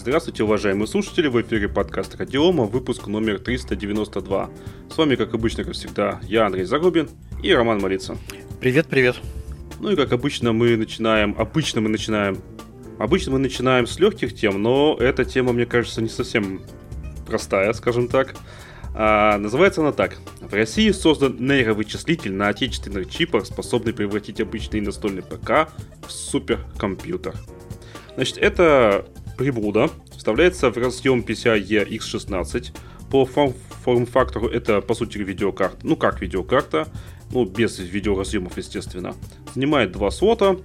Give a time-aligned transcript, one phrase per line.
[0.00, 4.48] Здравствуйте, уважаемые слушатели, в эфире подкаст Радиома, выпуск номер 392.
[4.88, 7.10] С вами, как обычно, как всегда, я, Андрей Загрубин
[7.42, 8.16] и Роман Молица.
[8.60, 9.16] Привет, привет.
[9.80, 12.38] Ну и как обычно мы начинаем, обычно мы начинаем,
[13.00, 16.62] обычно мы начинаем с легких тем, но эта тема, мне кажется, не совсем
[17.26, 18.36] простая, скажем так.
[18.94, 20.18] А, называется она так.
[20.40, 25.68] В России создан нейровычислитель на отечественных чипах, способный превратить обычный настольный ПК
[26.06, 27.34] в суперкомпьютер.
[28.14, 29.04] Значит, это
[29.38, 32.76] приблуда вставляется в разъем PCIe X16.
[33.10, 35.78] По форм-фактору это, по сути, видеокарта.
[35.82, 36.88] Ну, как видеокарта,
[37.30, 39.14] ну, без видеоразъемов, естественно.
[39.54, 40.56] Занимает 2 слота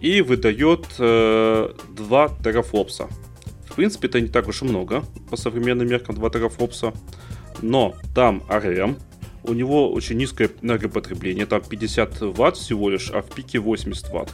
[0.00, 3.08] и выдает э, 2 терафлопса.
[3.70, 6.92] В принципе, это не так уж и много по современным меркам 2 терафлопса.
[7.62, 9.00] Но там ARM,
[9.44, 14.30] у него очень низкое энергопотребление, там 50 ватт всего лишь, а в пике 80 ватт.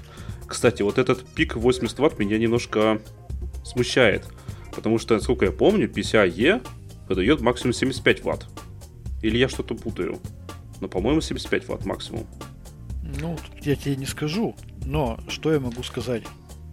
[0.52, 3.00] Кстати, вот этот пик 80 ватт меня немножко
[3.64, 4.26] смущает.
[4.74, 6.66] Потому что, насколько я помню, PCIe
[7.08, 8.46] выдает максимум 75 ватт.
[9.22, 10.18] Или я что-то путаю.
[10.80, 12.26] Но, по-моему, 75 ватт максимум.
[13.20, 14.56] Ну, я тебе не скажу.
[14.84, 16.22] Но что я могу сказать?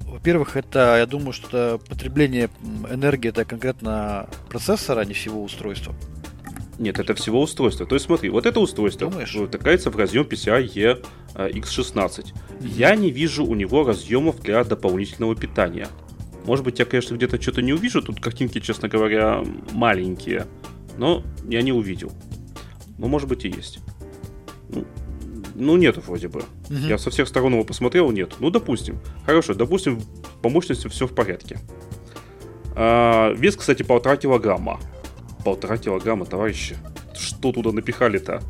[0.06, 2.50] Во-первых, это, я думаю, что это потребление
[2.90, 5.94] энергии это конкретно процессора, а не всего устройства.
[6.80, 7.86] Нет, это всего устройство.
[7.86, 9.36] То есть смотри, вот это устройство Думаешь?
[9.36, 11.06] втыкается в разъем PCIe
[11.36, 11.94] X16.
[11.94, 12.34] Mm-hmm.
[12.62, 15.90] Я не вижу у него разъемов для дополнительного питания.
[16.46, 18.02] Может быть, я, конечно, где-то что-то не увижу.
[18.02, 20.48] Тут картинки, честно говоря, маленькие.
[20.98, 22.12] Но я не увидел.
[22.98, 23.80] Но, может быть, и есть.
[24.70, 24.86] Ну,
[25.56, 26.40] ну нету вроде бы.
[26.40, 26.88] Угу.
[26.88, 28.36] Я со всех сторон его посмотрел, нет.
[28.40, 29.00] Ну, допустим.
[29.26, 30.02] Хорошо, допустим,
[30.42, 31.60] по мощности все в порядке.
[32.76, 34.80] А, вес, кстати, полтора килограмма.
[35.44, 36.78] Полтора килограмма, товарищи.
[37.14, 38.42] Что туда напихали-то?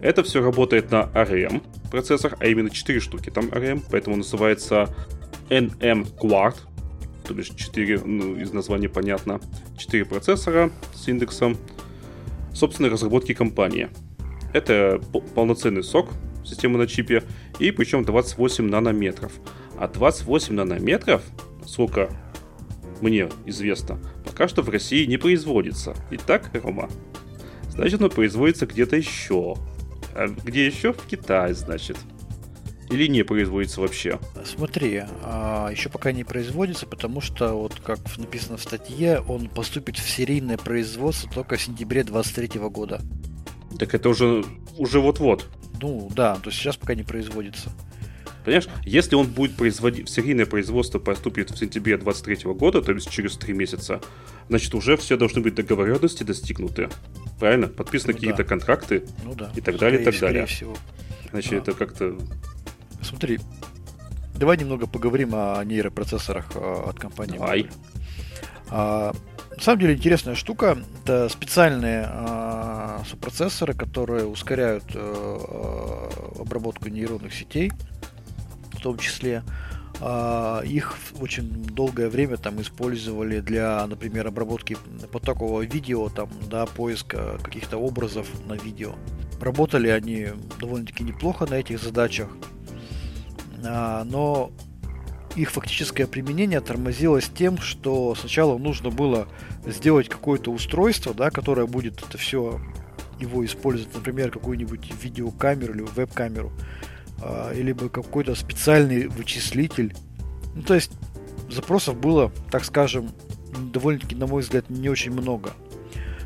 [0.00, 4.94] Это все работает на ARM процессор, а именно 4 штуки там ARM, поэтому называется
[5.48, 6.56] NM Quad
[7.28, 9.40] то бишь 4, ну, из названия понятно,
[9.76, 11.56] 4 процессора с индексом
[12.54, 13.88] собственной разработки компании.
[14.52, 15.00] Это
[15.34, 16.10] полноценный сок
[16.42, 17.22] системы на чипе,
[17.58, 19.32] и причем 28 нанометров.
[19.78, 21.22] А 28 нанометров,
[21.66, 22.10] сколько
[23.02, 25.94] мне известно, пока что в России не производится.
[26.10, 26.88] Итак, Рома,
[27.68, 29.56] значит, он производится где-то еще.
[30.14, 30.94] А где еще?
[30.94, 31.98] В Китае, значит.
[32.90, 34.18] Или не производится вообще?
[34.44, 39.98] Смотри, а, еще пока не производится, потому что, вот как написано в статье, он поступит
[39.98, 43.00] в серийное производство только в сентябре 2023 года.
[43.78, 44.44] Так это уже,
[44.78, 45.46] уже вот-вот.
[45.80, 47.70] Ну да, то есть сейчас пока не производится.
[48.44, 53.36] Понимаешь, если он будет производить, серийное производство поступит в сентябре 2023 года, то есть через
[53.36, 54.00] 3 месяца,
[54.48, 56.88] значит уже все должны быть договоренности достигнуты.
[57.38, 57.66] Правильно?
[57.66, 58.44] Подписаны ну, какие-то да.
[58.44, 59.52] контракты ну, да.
[59.54, 60.46] и так далее, и так далее.
[60.46, 60.74] Всего.
[61.30, 61.56] Значит, а.
[61.56, 62.16] это как-то
[63.02, 63.40] Смотри,
[64.34, 67.38] давай немного поговорим о нейропроцессорах а, от компании.
[67.38, 67.70] Давай.
[68.70, 69.12] А,
[69.56, 70.78] на самом деле интересная штука.
[71.02, 77.72] Это специальные а, сопроцессоры, которые ускоряют а, обработку нейронных сетей,
[78.72, 79.42] в том числе.
[80.00, 84.76] А, их очень долгое время там использовали для, например, обработки
[85.10, 88.94] потокового видео, там, да, поиска каких-то образов на видео.
[89.40, 90.28] Работали они
[90.60, 92.28] довольно-таки неплохо на этих задачах.
[93.64, 94.50] А, но
[95.36, 99.28] их фактическое применение тормозилось тем, что сначала нужно было
[99.66, 102.60] сделать какое-то устройство, да, которое будет это все
[103.20, 106.52] его использовать, например, какую-нибудь видеокамеру или веб-камеру,
[107.20, 109.94] а, или бы какой-то специальный вычислитель.
[110.54, 110.92] Ну, то есть
[111.50, 113.10] запросов было, так скажем,
[113.72, 115.52] довольно-таки, на мой взгляд, не очень много.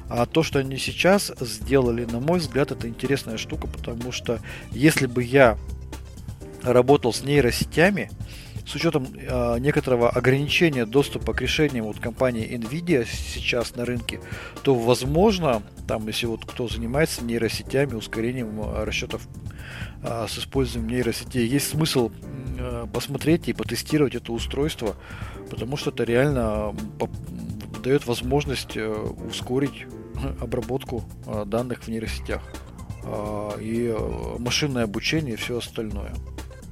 [0.08, 4.40] А то, что они сейчас сделали, на мой взгляд, это интересная штука, потому что
[4.70, 5.56] если бы я
[6.62, 8.10] работал с нейросетями,
[8.66, 14.20] с учетом э, некоторого ограничения доступа к решениям вот компании Nvidia сейчас на рынке,
[14.62, 19.26] то возможно, там, если вот кто занимается нейросетями, ускорением э, расчетов
[20.02, 22.10] э, с использованием нейросетей, есть смысл
[22.58, 24.96] э, посмотреть и потестировать это устройство,
[25.50, 26.74] потому что это реально
[27.82, 29.86] дает возможность э, ускорить
[30.40, 32.42] обработку э, данных в нейросетях
[33.04, 33.94] э, и
[34.38, 36.12] машинное обучение и все остальное.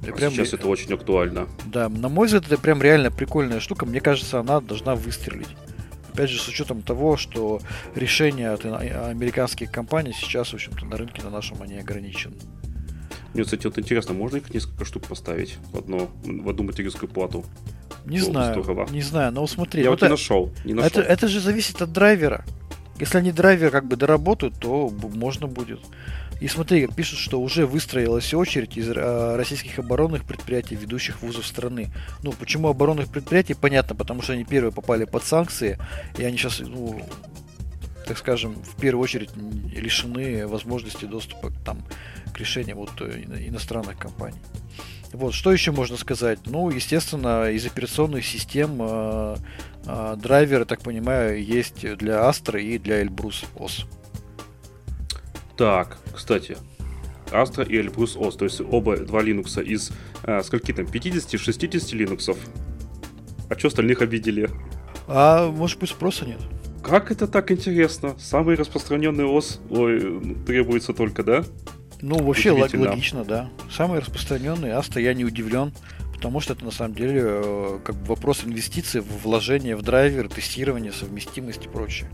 [0.03, 1.47] Это прям, Сейчас это очень актуально.
[1.65, 3.85] Да, на мой взгляд, это прям реально прикольная штука.
[3.85, 5.49] Мне кажется, она должна выстрелить.
[6.13, 7.61] Опять же, с учетом того, что
[7.95, 12.35] решения от американских компаний сейчас, в общем-то, на рынке на нашем они ограничены.
[13.33, 17.45] Мне, кстати, вот интересно, можно их несколько штук поставить в, одно, в одну материнскую плату?
[18.05, 19.83] Не знаю, не знаю, но смотри.
[19.83, 20.89] Я вот, вот не нашел, не нашел.
[20.89, 22.43] Это, это же зависит от драйвера.
[22.99, 25.79] Если они драйвер как бы доработают, то можно будет.
[26.41, 31.89] И смотри, пишут, что уже выстроилась очередь из э, российских оборонных предприятий, ведущих вузов страны.
[32.23, 33.53] Ну, почему оборонных предприятий?
[33.53, 35.77] Понятно, потому что они первые попали под санкции,
[36.17, 36.99] и они сейчас, ну,
[38.07, 39.29] так скажем, в первую очередь
[39.71, 41.85] лишены возможности доступа там,
[42.33, 44.39] к решениям вот, э, иностранных компаний.
[45.13, 46.39] Вот, что еще можно сказать?
[46.47, 49.35] Ну, естественно, из операционных систем э,
[49.85, 53.85] э, драйверы, так понимаю, есть для Astra и для Elbrus OS.
[55.61, 56.57] Так, кстати,
[57.27, 59.91] Astra и Elbrus OS, то есть оба два Linux из
[60.23, 62.35] э, скольки там, 50-60 Linux.
[63.47, 64.49] А что остальных обидели?
[65.07, 66.39] А может быть спроса нет?
[66.81, 68.15] Как это так интересно?
[68.17, 71.43] Самый распространенный ОС ой, требуется только, да?
[72.01, 73.51] Ну, вообще логично, да.
[73.71, 75.73] Самый распространенный Аста, я не удивлен,
[76.21, 80.29] потому что это на самом деле э, как бы вопрос инвестиций в вложение в драйвер,
[80.29, 82.11] тестирование, совместимость и прочее.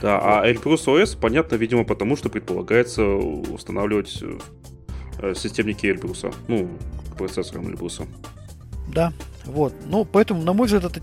[0.00, 0.24] Да, вот.
[0.24, 6.70] а Elbrus OS понятно, видимо, потому что предполагается устанавливать э, системники Эльбруса, ну,
[7.12, 8.06] к процессорам Эльбруса.
[8.94, 9.12] Да,
[9.44, 9.74] вот.
[9.86, 11.02] Ну, поэтому, на мой взгляд, это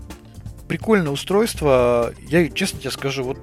[0.66, 2.14] прикольное устройство.
[2.26, 3.38] Я честно тебе скажу, вот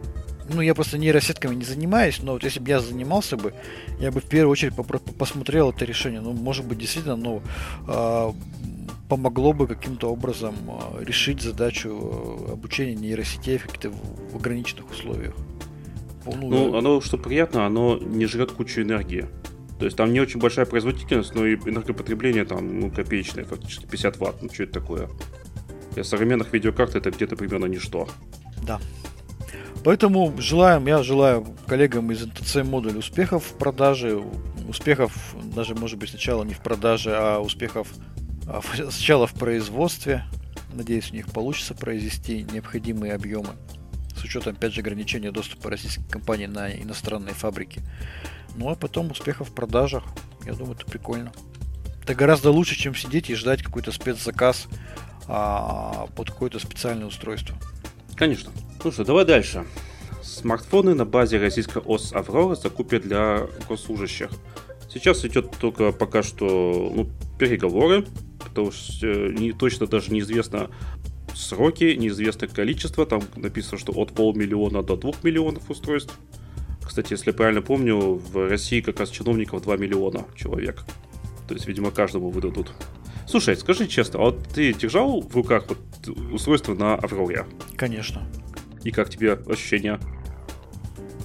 [0.49, 3.53] ну, я просто нейросетками не занимаюсь, но вот если бы я занимался бы,
[3.99, 4.73] я бы в первую очередь
[5.17, 6.19] посмотрел это решение.
[6.19, 7.41] Ну, может быть, действительно, ну,
[7.87, 8.31] э,
[9.13, 15.35] помогло бы каким-то образом э, решить задачу э, обучения нейросетей в каких-то в ограниченных условиях.
[16.25, 19.27] Ну, ну оно, что приятно, оно не жрет кучу энергии.
[19.77, 24.17] То есть там не очень большая производительность, но и энергопотребление там, ну, копеечное, фактически 50
[24.17, 24.41] ватт.
[24.41, 25.09] Ну, что это такое?
[25.93, 28.07] Для современных видеокарт это где-то примерно ничто.
[28.65, 28.81] Да.
[29.83, 34.23] Поэтому желаем, я желаю коллегам из NTC модуль успехов в продаже,
[34.67, 40.25] успехов даже, может быть, сначала не в продаже, а успехов а сначала в производстве.
[40.73, 43.49] Надеюсь, у них получится произвести необходимые объемы
[44.15, 47.81] с учетом, опять же, ограничения доступа российских компаний на иностранные фабрики.
[48.55, 50.03] Ну а потом успехов в продажах.
[50.45, 51.31] Я думаю, это прикольно.
[52.03, 54.67] Это гораздо лучше, чем сидеть и ждать какой-то спецзаказ
[55.27, 57.55] а, под какое-то специальное устройство.
[58.15, 58.51] Конечно.
[58.83, 59.65] Ну что, давай дальше.
[60.21, 64.29] Смартфоны на базе российской ОС Аврора закупят для госслужащих.
[64.91, 68.05] Сейчас идет только пока что ну, переговоры,
[68.43, 70.69] потому что э, не, точно даже неизвестно
[71.33, 73.05] сроки, неизвестно количество.
[73.05, 76.17] Там написано, что от полмиллиона до двух миллионов устройств.
[76.83, 80.83] Кстати, если я правильно помню, в России как раз чиновников 2 миллиона человек.
[81.47, 82.73] То есть, видимо, каждому выдадут.
[83.27, 85.79] Слушай, скажи честно, а вот ты держал в руках вот
[86.31, 87.45] устройство на Авроре?
[87.75, 88.27] Конечно.
[88.83, 89.99] И как тебе ощущения?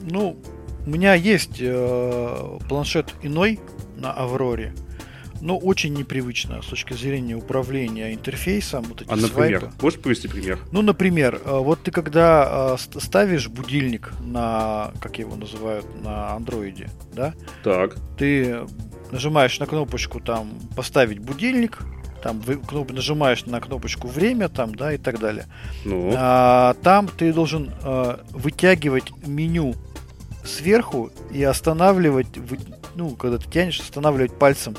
[0.03, 0.41] Ну,
[0.87, 3.61] у меня есть э, планшет иной
[3.97, 4.75] на Авроре,
[5.40, 8.85] но очень непривычно с точки зрения управления интерфейсом.
[8.85, 9.61] Вот эти а, например?
[9.61, 9.82] Свайпы.
[9.82, 10.58] Можешь привести пример?
[10.73, 16.90] Ну, например, э, вот ты когда э, ставишь будильник на, как его называют, на андроиде,
[17.12, 17.35] да?
[17.62, 17.96] Так.
[18.17, 18.61] Ты
[19.11, 21.79] нажимаешь на кнопочку там «Поставить будильник»,
[22.23, 25.46] там вы кноп, нажимаешь на кнопочку время там, да, и так далее.
[25.85, 26.12] Ну.
[26.17, 29.75] А, там ты должен а, вытягивать меню
[30.44, 32.26] сверху и останавливать,
[32.94, 34.76] ну, когда ты тянешь, останавливать пальцем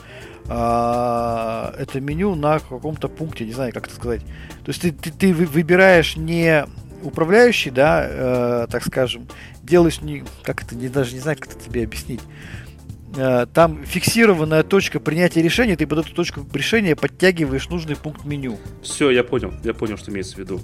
[0.49, 4.21] а, это меню на каком-то пункте, не знаю, как это сказать.
[4.65, 6.65] То есть ты, ты, ты выбираешь не
[7.01, 9.27] управляющий, да, э, так скажем,
[9.63, 12.21] делаешь не, как это, не даже не знаю, как это тебе объяснить.
[13.15, 18.57] Э, там фиксированная точка принятия решения, ты под эту точку решения подтягиваешь нужный пункт меню.
[18.81, 20.61] Все, я понял, я понял, что имеется в виду.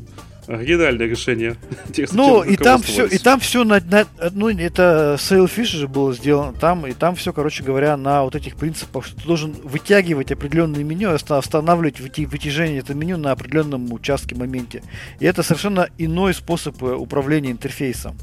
[0.47, 1.55] Оригинальное решение.
[2.11, 6.53] Ну, и там все, и там все на, на, ну, это Sailfish же было сделано
[6.53, 10.83] там, и там все, короче говоря, на вот этих принципах, что ты должен вытягивать определенное
[10.83, 14.83] меню, останавливать вытяжение этого меню на определенном участке моменте.
[15.19, 18.17] И это совершенно иной способ э, управления интерфейсом.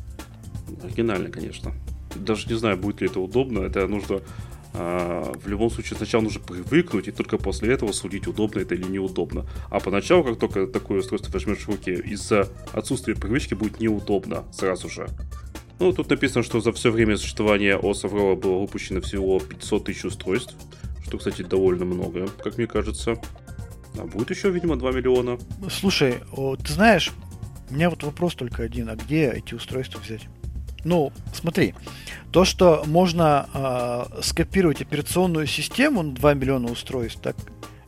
[0.83, 1.73] Оригинально, конечно
[2.17, 3.61] даже не знаю, будет ли это удобно.
[3.61, 4.21] Это нужно
[4.73, 9.47] в любом случае сначала нужно привыкнуть, и только после этого судить, удобно это или неудобно.
[9.71, 14.89] А поначалу, как только такое устройство возьмешь в руки, из-за отсутствия привычки будет неудобно сразу
[14.89, 15.07] же.
[15.79, 20.05] Ну, тут написано, что за все время существования ОС Аврора было выпущено всего 500 тысяч
[20.05, 20.55] устройств,
[21.05, 23.17] что, кстати, довольно много, как мне кажется.
[23.99, 25.39] А будет еще, видимо, 2 миллиона.
[25.71, 26.21] Слушай,
[26.65, 27.13] ты знаешь,
[27.69, 30.29] у меня вот вопрос только один, а где эти устройства взять?
[30.85, 31.75] Ну, смотри,
[32.33, 37.37] то, что можно э, скопировать операционную систему на 2 миллиона устройств, так,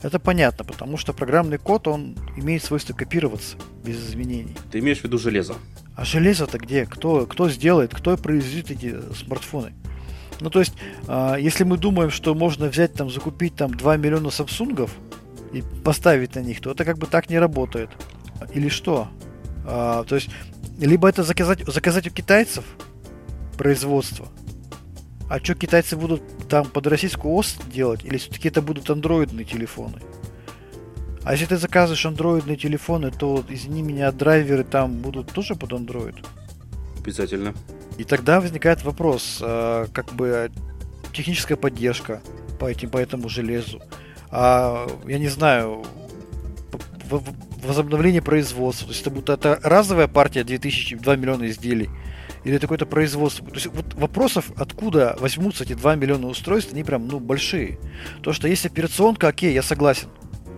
[0.01, 4.55] это понятно, потому что программный код, он имеет свойство копироваться без изменений.
[4.71, 5.55] Ты имеешь в виду железо?
[5.95, 6.85] А железо-то где?
[6.85, 9.73] Кто, кто сделает, кто произведет эти смартфоны?
[10.39, 10.73] Ну, то есть,
[11.07, 14.91] э, если мы думаем, что можно взять там, закупить там 2 миллиона самсунгов
[15.53, 17.89] и поставить на них, то это как бы так не работает.
[18.53, 19.07] Или что?
[19.65, 20.29] А, то есть
[20.79, 22.65] либо это заказать, заказать у китайцев,
[23.57, 24.27] производства.
[25.29, 28.03] А что китайцы будут там под российскую ОС делать?
[28.03, 29.99] Или все-таки это будут андроидные телефоны?
[31.23, 36.15] А если ты заказываешь андроидные телефоны, то, извини меня, драйверы там будут тоже под андроид?
[36.99, 37.55] Обязательно.
[37.97, 40.51] И тогда возникает вопрос, э, как бы
[41.13, 42.21] техническая поддержка
[42.59, 43.81] по, этим, по этому железу.
[44.29, 45.83] А, я не знаю,
[47.65, 48.87] возобновление производства.
[48.87, 51.89] То есть это будет это разовая партия 2000, 2 миллиона изделий.
[52.43, 53.45] Или это какое-то производство.
[53.47, 57.79] То есть вот вопросов, откуда возьмутся эти 2 миллиона устройств, они прям, ну, большие.
[58.21, 60.09] То, что есть операционка, окей, я согласен.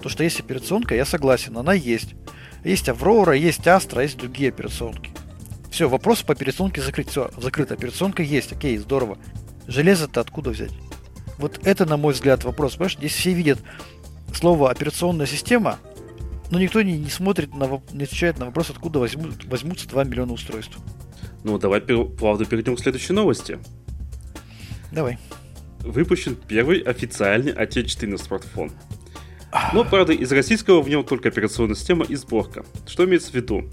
[0.02, 2.16] То, что есть операционка, я согласен, она есть.
[2.64, 5.12] Есть Аврора, есть Астра, есть другие операционки.
[5.72, 7.10] Все, вопрос по операционке закрыт.
[7.10, 7.76] Все, закрыта.
[7.76, 9.18] Операционка есть, окей, здорово.
[9.68, 10.72] Железо-то откуда взять?
[11.38, 12.74] Вот это, на мой взгляд, вопрос.
[12.74, 13.60] Понимаешь, здесь все видят
[14.34, 15.78] слово операционная система,
[16.50, 20.34] но никто не, не смотрит, на, не отвечает на вопрос, откуда возьмут, возьмутся 2 миллиона
[20.34, 20.78] устройств.
[21.44, 23.60] Ну, давай плавно перейдем к следующей новости.
[24.92, 25.18] Давай.
[25.80, 28.72] Выпущен первый официальный отечественный смартфон.
[29.74, 32.66] Но, правда, из российского в нем только операционная система и сборка.
[32.86, 33.70] Что имеется в виду?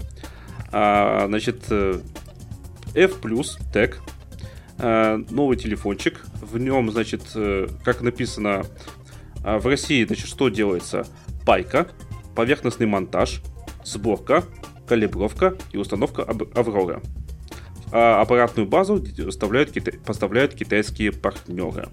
[0.71, 1.99] А, значит, э,
[2.93, 3.95] F Tech,
[4.77, 6.25] а, новый телефончик.
[6.41, 8.65] В нем, значит, э, как написано,
[9.43, 11.05] а, в России, значит, что делается?
[11.45, 11.87] Пайка,
[12.35, 13.41] поверхностный монтаж,
[13.83, 14.43] сборка,
[14.87, 17.01] калибровка и установка Аврора.
[17.91, 19.91] А аппаратную базу поставляют, кита...
[20.05, 21.89] поставляют китайские партнеры.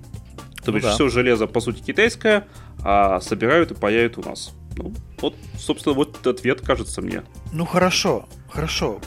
[0.64, 0.94] То ну, есть да.
[0.94, 2.46] все железо, по сути, китайское,
[2.84, 4.54] а собирают и паяют у нас.
[4.76, 7.22] Ну, вот, собственно, вот ответ кажется мне.
[7.52, 9.00] Ну хорошо, хорошо.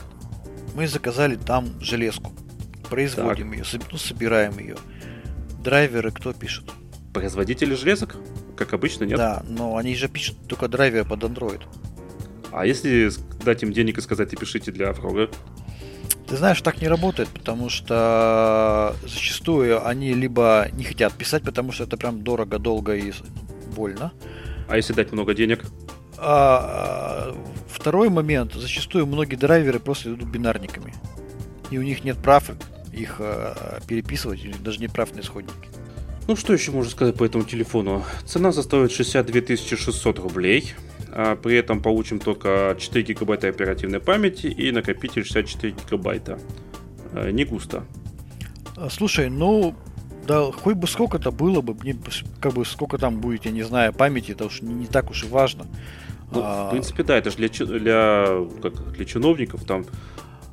[0.74, 2.32] Мы заказали там железку.
[2.90, 3.72] Производим так.
[3.72, 4.76] ее, ну, собираем ее.
[5.62, 6.70] Драйверы кто пишет?
[7.12, 8.16] Производители железок?
[8.56, 9.18] Как обычно, нет?
[9.18, 11.62] Да, но они же пишут только драйверы под Android.
[12.52, 13.10] А если
[13.44, 15.28] дать им денег и сказать, и пишите для Авроры?
[16.26, 21.84] Ты знаешь, так не работает, потому что зачастую они либо не хотят писать, потому что
[21.84, 23.12] это прям дорого, долго и
[23.76, 24.12] больно.
[24.68, 25.64] А если дать много денег?
[26.18, 27.36] А,
[27.68, 28.54] второй момент.
[28.54, 30.94] Зачастую многие драйверы просто идут бинарниками.
[31.70, 32.50] И у них нет прав
[32.92, 35.68] их а, переписывать, или даже нет прав на исходники.
[36.28, 38.04] Ну что еще можно сказать по этому телефону?
[38.24, 40.74] Цена составит 62 600 рублей.
[41.18, 46.38] А при этом получим только 4 гигабайта оперативной памяти и накопитель 64 гигабайта.
[47.12, 47.84] А, не густо.
[48.76, 49.74] А, слушай, ну
[50.26, 51.96] да, хоть бы сколько-то было бы, мне,
[52.40, 55.24] как бы сколько там будет, я не знаю, памяти, это уж не, не так уж
[55.24, 55.66] и важно.
[56.32, 56.66] Ну, а...
[56.66, 59.84] В принципе, да, это же для, для, как, для чиновников, там, э,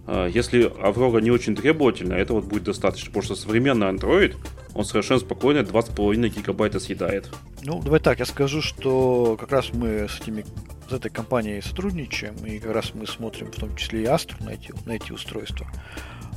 [0.07, 4.36] если Аврора не очень требовательна, этого вот будет достаточно, потому что современный Android,
[4.74, 7.29] он совершенно спокойно 2,5 гигабайта съедает.
[7.63, 10.45] Ну, давай так, я скажу, что как раз мы с этими
[10.89, 14.50] с этой компанией сотрудничаем, и как раз мы смотрим в том числе и Astra на
[14.50, 15.67] эти, на эти устройства.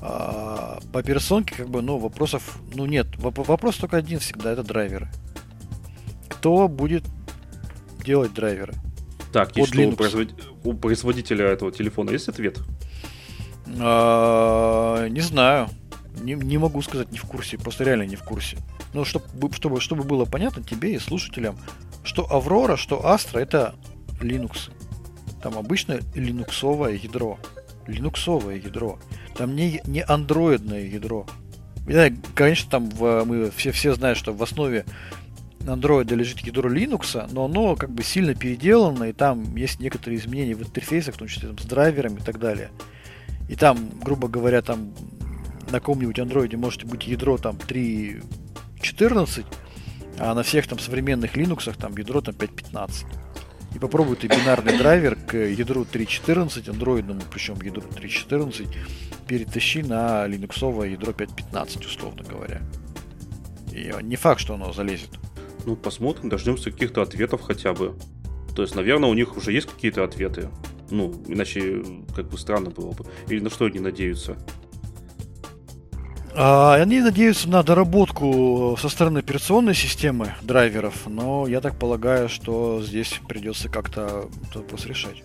[0.01, 3.07] А, по операционке, как бы, ну, вопросов, ну, нет.
[3.19, 5.09] Вопрос только один всегда, это драйверы.
[6.29, 7.05] Кто будет
[8.05, 8.75] делать драйверы?
[9.33, 10.29] Так, и что у, производ...
[10.65, 12.59] у производителя этого телефона есть ответ?
[13.81, 15.69] А, не знаю.
[16.21, 18.57] Не, не могу сказать, не в курсе, просто реально не в курсе.
[18.95, 21.59] Ну, чтобы, чтобы, чтобы было понятно тебе и слушателям,
[22.05, 23.75] что Аврора, что Astra это
[24.21, 24.71] Linux.
[25.43, 27.39] Там обычно линуксовое ядро.
[27.87, 28.99] Линуксовое ядро.
[29.37, 31.27] Там не, не андроидное ядро.
[31.87, 34.85] Я, конечно, там в, мы все, все знают, что в основе
[35.61, 40.55] Android лежит ядро Linux, но оно как бы сильно переделано, и там есть некоторые изменения
[40.55, 42.71] в интерфейсах, в том числе там, с драйверами и так далее.
[43.49, 44.93] И там, грубо говоря, там
[45.71, 49.45] на каком-нибудь Android может быть ядро там 3.14,
[50.19, 53.07] а на всех там современных Linux там ядро там 5.15.
[53.75, 58.69] И попробуй ты бинарный драйвер к ядру 3.14, андроидному, причем ядру 3.14,
[59.27, 62.63] перетащи на линуксовое ядро 5.15, условно говоря.
[63.73, 65.11] И не факт, что оно залезет.
[65.67, 67.99] Ну, посмотрим, дождемся каких-то ответов хотя бы.
[68.55, 70.49] То есть, наверное, у них уже есть какие-то ответы.
[70.91, 71.83] Ну, иначе
[72.15, 73.07] как бы странно было бы.
[73.29, 74.37] Или на что они надеются?
[76.39, 82.83] А, они надеются на доработку со стороны операционной системы драйверов, но я так полагаю, что
[82.83, 85.23] здесь придется как-то этот вопрос решать.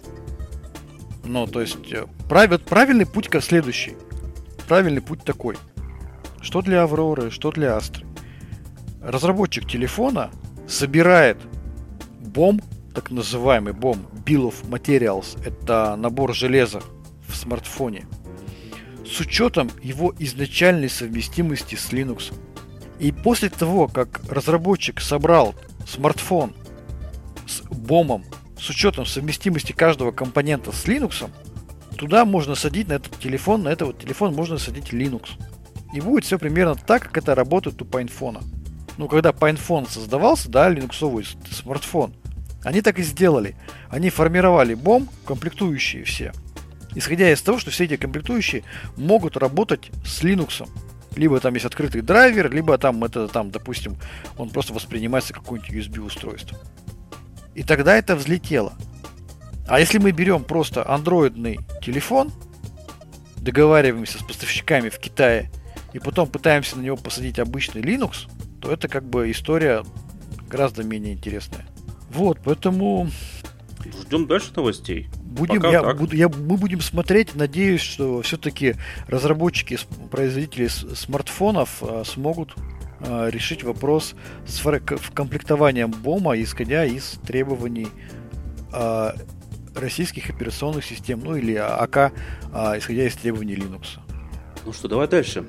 [1.25, 2.61] Ну, то есть, э, прав...
[2.61, 3.95] правильный путь как следующий.
[4.67, 5.57] Правильный путь такой.
[6.41, 8.05] Что для Авроры, что для Астры.
[9.03, 10.31] Разработчик телефона
[10.67, 11.37] собирает
[12.19, 12.61] бом,
[12.93, 16.81] так называемый бом, Bill of Materials, это набор железа
[17.27, 18.05] в смартфоне–
[19.11, 22.33] с учетом его изначальной совместимости с Linux.
[22.99, 25.53] И после того, как разработчик собрал
[25.87, 26.53] смартфон
[27.47, 28.23] с бомом
[28.57, 31.29] с учетом совместимости каждого компонента с Linux,
[31.97, 35.29] туда можно садить на этот телефон, на этот вот телефон можно садить Linux.
[35.93, 38.41] И будет все примерно так, как это работает у PinePhone.
[38.97, 42.13] Ну, когда PinePhone создавался, да, линуксовый смартфон,
[42.63, 43.55] они так и сделали.
[43.89, 46.31] Они формировали бом, комплектующие все.
[46.93, 48.63] Исходя из того, что все эти комплектующие
[48.97, 50.67] могут работать с Linux.
[51.15, 53.97] Либо там есть открытый драйвер, либо там это, там, допустим,
[54.37, 56.57] он просто воспринимается как какое-нибудь USB устройство.
[57.53, 58.73] И тогда это взлетело.
[59.67, 62.31] А если мы берем просто андроидный телефон,
[63.37, 65.51] договариваемся с поставщиками в Китае,
[65.93, 68.29] и потом пытаемся на него посадить обычный Linux,
[68.61, 69.83] то это как бы история
[70.47, 71.65] гораздо менее интересная.
[72.13, 73.09] Вот, поэтому...
[74.03, 75.09] Ждем дальше новостей.
[75.23, 78.75] Будем, я, буду, я, мы будем смотреть, надеюсь, что все-таки
[79.07, 79.79] разработчики,
[80.11, 82.53] производители смартфонов а, смогут
[82.99, 84.13] а, решить вопрос
[84.45, 84.61] с
[85.13, 87.87] комплектованием БОМа, исходя из требований
[88.71, 89.15] а,
[89.75, 92.13] российских операционных систем, ну или АК,
[92.53, 93.99] а, исходя из требований Linux.
[94.65, 95.45] Ну что, давай дальше.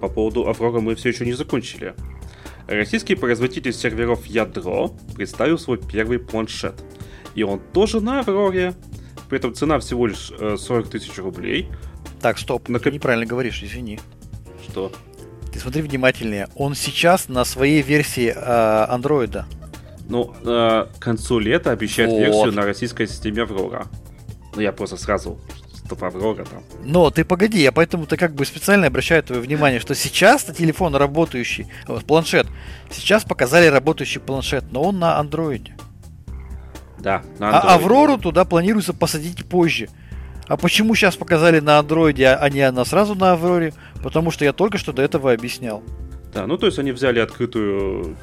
[0.00, 1.94] По поводу Аврора мы все еще не закончили.
[2.66, 6.74] Российский производитель серверов Ядро представил свой первый планшет.
[7.34, 8.74] И он тоже на Авроре.
[9.28, 11.68] При этом цена всего лишь 40 э, тысяч рублей.
[12.20, 12.80] Так, стоп, на...
[12.80, 14.00] ты неправильно говоришь, извини.
[14.68, 14.92] Что?
[15.52, 16.48] Ты смотри внимательнее.
[16.56, 19.46] Он сейчас на своей версии э, андроида.
[20.08, 22.18] Ну, э, к концу лета обещают вот.
[22.20, 23.86] версию на российской системе Аврора.
[24.54, 25.38] Ну, я просто сразу
[25.86, 26.62] что Аврора там.
[26.84, 30.94] Но ты погоди, я поэтому-то как бы специально обращаю твое внимание, что сейчас на телефон
[30.94, 32.46] работающий, вот, планшет,
[32.90, 35.76] сейчас показали работающий планшет, но он на андроиде.
[36.98, 37.68] Да, на андроиде.
[37.68, 39.88] А Аврору туда планируется посадить позже.
[40.48, 43.74] А почему сейчас показали на андроиде, а не она сразу на Авроре?
[44.02, 45.82] Потому что я только что до этого объяснял.
[46.32, 48.16] Да, ну то есть они взяли открытую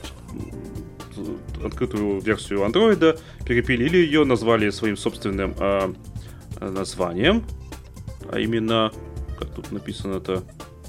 [1.64, 5.94] открытую версию андроида, перепилили ее, назвали своим собственным э,
[6.60, 7.44] названием,
[8.32, 8.92] а именно,
[9.40, 10.44] как тут написано-то,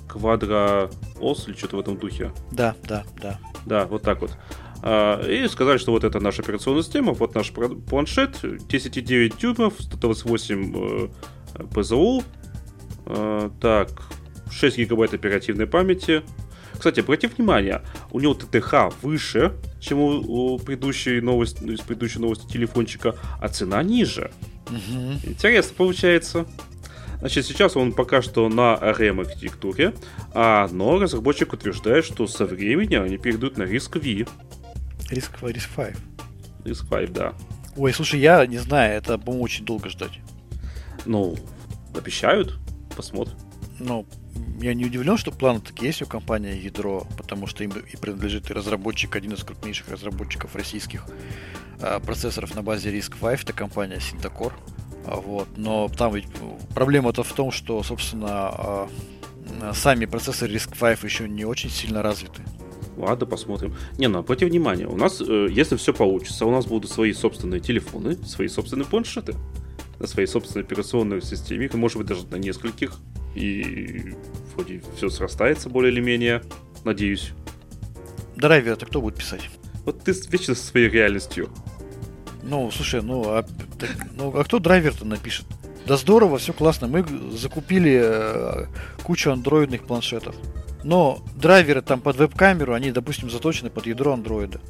[0.09, 0.91] Квадро
[1.21, 2.33] Ос или что-то в этом духе.
[2.53, 3.41] Да, да, да.
[3.67, 4.37] Да, вот так вот.
[4.83, 10.75] А, и сказали, что вот это наша операционная система, вот наш планшет, 10,9 дюймов, 128
[10.77, 11.09] э,
[11.75, 12.23] ПЗУ,
[13.07, 13.91] э, так,
[14.51, 16.23] 6 гигабайт оперативной памяти.
[16.75, 22.47] Кстати, обратите внимание, у него ТТХ выше, чем у, у предыдущей новости, из предыдущей новости
[22.47, 24.33] телефончика, а цена ниже.
[24.77, 25.31] Угу.
[25.31, 26.47] Интересно получается.
[27.21, 29.95] Значит, сейчас он пока что на ARM-архитектуре,
[30.35, 34.29] а, но разработчик утверждает, что со временем они перейдут на RISC-V.
[35.11, 35.97] RISC, RISC 5.
[36.65, 37.33] RISC 5, да.
[37.77, 40.21] Ой, слушай, я не знаю, это, по-моему, очень долго ждать.
[41.07, 41.37] Ну,
[41.97, 42.59] обещают,
[42.97, 43.37] посмотрим.
[43.79, 44.07] Ну,
[44.61, 48.51] я не удивлен, что планы такие есть у компании Ядро, потому что им и принадлежит
[48.51, 51.05] и разработчик, один из крупнейших разработчиков российских
[51.81, 54.01] э, процессоров на базе RISC-V, это компания.
[55.07, 55.49] А, вот.
[55.57, 56.27] Но там ведь
[56.75, 58.89] проблема-то в том, что, собственно,
[59.61, 62.43] э, сами процессоры RISC-V еще не очень сильно развиты.
[62.97, 63.75] Ладно, посмотрим.
[63.99, 67.61] Не, ну обратите внимание, у нас, э, если все получится, у нас будут свои собственные
[67.61, 69.35] телефоны, свои собственные планшеты
[69.99, 72.99] на своей собственной операционной системе, может быть, даже на нескольких.
[73.35, 74.15] И
[74.55, 76.43] вроде все срастается более или менее,
[76.85, 77.33] надеюсь.
[78.37, 79.49] Драйвер это кто будет писать?
[79.85, 81.51] Вот ты вечно со своей реальностью.
[82.43, 83.43] Ну, слушай, ну а,
[83.79, 85.47] так, ну, а кто драйвер-то напишет?
[85.87, 86.89] Да здорово, все классно.
[86.89, 88.67] Мы закупили э,
[89.03, 90.35] кучу андроидных планшетов.
[90.83, 94.61] Но драйверы там под веб-камеру, они, допустим, заточены под ядро андроида.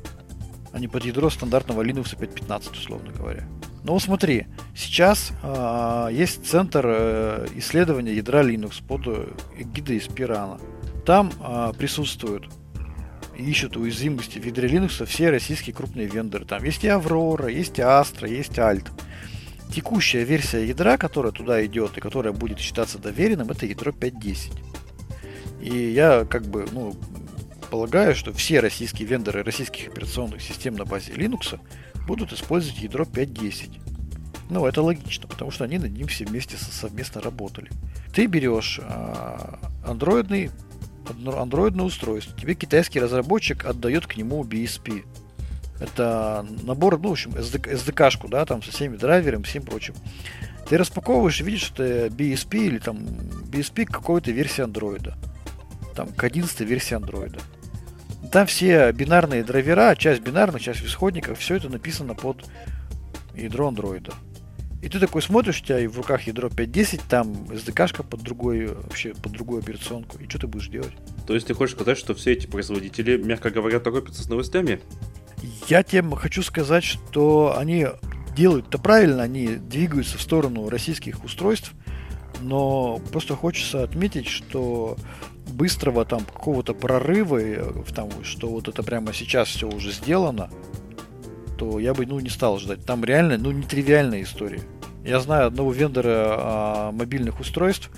[0.73, 3.47] А не под ядро стандартного Linux 5.15, условно говоря.
[3.85, 9.07] Вот смотри, сейчас э, есть центр э, исследования ядра Linux под
[9.59, 10.59] эгидой Спирана.
[11.05, 12.49] Там э, присутствуют
[13.37, 16.47] ищут уязвимости в ядре Linux все российские крупные вендоры.
[16.47, 18.87] Там есть и Аврора, есть и Astra, есть Alt.
[19.75, 24.53] Текущая версия ядра, которая туда идет и которая будет считаться доверенным, это ядро 5.10.
[25.61, 26.95] И я как бы, ну,
[27.71, 31.59] полагаю, что все российские вендоры российских операционных систем на базе Linux
[32.07, 33.81] будут использовать ядро 5.10.
[34.51, 37.71] Ну, это логично, потому что они над ним все вместе совместно работали.
[38.15, 40.51] Ты берешь а, андроидный
[41.27, 42.39] андроидное устройство.
[42.39, 45.05] Тебе китайский разработчик отдает к нему BSP.
[45.81, 49.95] Это набор, ну, в общем, SDK-шку, да, там со всеми драйверами, всем прочим.
[50.69, 55.17] Ты распаковываешь видишь, что это BSP или там BSP какой-то версии андроида.
[55.95, 57.39] Там к 11 версии андроида.
[58.33, 62.45] Там все бинарные драйвера, часть бинарных, часть исходников, все это написано под
[63.35, 64.13] ядро андроида.
[64.85, 68.67] И ты такой смотришь, у тебя и в руках ядро 5.10, там SDK-шка под другой,
[68.67, 70.19] вообще под другую операционку.
[70.19, 70.93] И что ты будешь делать?
[71.27, 74.81] То есть ты хочешь сказать, что все эти производители, мягко говоря, торопятся с новостями?
[75.69, 77.87] Я тебе хочу сказать, что они
[78.37, 81.73] делают-то правильно, они двигаются в сторону российских устройств,
[82.43, 84.99] но просто хочется отметить, что
[85.47, 87.39] быстрого там какого-то прорыва,
[87.83, 90.51] в там, что вот это прямо сейчас все уже сделано,
[91.59, 92.85] то я бы ну, не стал ждать.
[92.85, 94.61] Там реально ну, нетривиальная история.
[95.05, 97.91] Я знаю одного вендора а, мобильных устройств,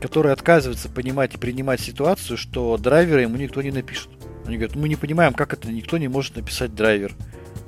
[0.00, 4.10] который отказывается понимать и принимать ситуацию, что драйвера ему никто не напишет.
[4.46, 7.14] Они говорят, мы не понимаем, как это никто не может написать драйвер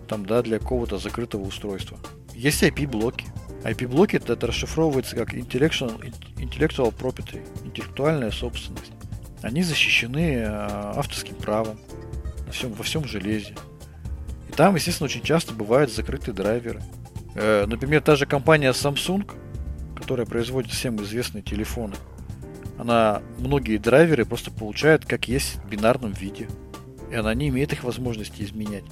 [0.08, 1.98] там, да, для какого-то закрытого устройства.
[2.34, 3.26] Есть IP-блоки.
[3.64, 6.00] IP-блоки это, это расшифровывается как intellectual,
[6.36, 8.92] intellectual property, интеллектуальная собственность.
[9.42, 11.78] Они защищены э, авторским правом
[12.46, 13.54] на всем, во всем железе.
[14.48, 16.82] И там, естественно, очень часто бывают закрытые драйверы.
[17.34, 19.30] Э, например, та же компания Samsung,
[19.96, 21.94] которая производит всем известные телефоны,
[22.78, 26.48] она многие драйверы просто получает как есть в бинарном виде.
[27.10, 28.84] И она не имеет их возможности изменять.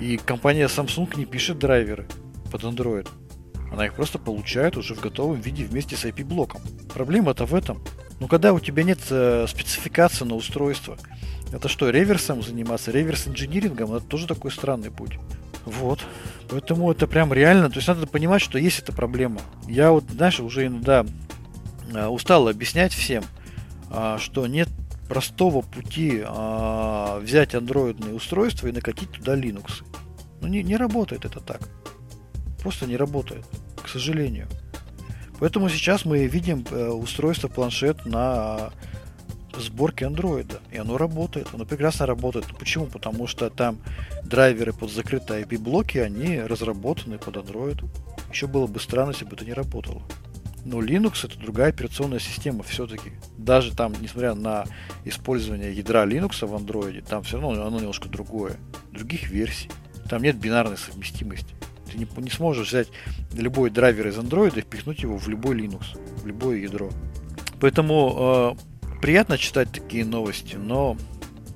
[0.00, 2.06] И компания Samsung не пишет драйверы
[2.50, 3.08] под Android.
[3.70, 6.62] Она их просто получает уже в готовом виде вместе с IP-блоком.
[6.94, 7.82] Проблема-то в этом.
[8.20, 10.96] Ну, когда у тебя нет э, спецификации на устройство,
[11.52, 12.90] это что, реверсом заниматься?
[12.90, 13.94] Реверс-инжинирингом?
[13.94, 15.18] Это тоже такой странный путь.
[15.64, 16.00] Вот.
[16.50, 17.70] Поэтому это прям реально.
[17.70, 19.40] То есть надо понимать, что есть эта проблема.
[19.66, 21.06] Я вот, знаешь, уже иногда
[21.92, 23.24] э, устал объяснять всем,
[23.90, 24.68] э, что нет
[25.08, 29.84] простого пути э, взять андроидные устройства и накатить туда Linux.
[30.40, 31.60] Ну, не, не работает это так.
[32.62, 33.44] Просто не работает,
[33.82, 34.48] к сожалению.
[35.38, 38.70] Поэтому сейчас мы видим э, устройство планшет на
[39.56, 40.60] сборке андроида.
[40.70, 41.48] И оно работает.
[41.52, 42.46] Оно прекрасно работает.
[42.58, 42.86] Почему?
[42.86, 43.78] Потому что там
[44.24, 47.84] драйверы под закрытые IP-блоки, они разработаны под Android.
[48.30, 50.02] Еще было бы странно, если бы это не работало.
[50.64, 53.12] Но Linux это другая операционная система все-таки.
[53.36, 54.64] Даже там, несмотря на
[55.04, 58.56] использование ядра Linux в Android, там все равно оно немножко другое.
[58.92, 59.70] Других версий.
[60.10, 61.54] Там нет бинарной совместимости.
[61.90, 62.88] Ты не, не сможешь взять
[63.32, 66.90] любой драйвер из Android и впихнуть его в любой Linux, в любое ядро.
[67.60, 70.96] Поэтому э, приятно читать такие новости, но,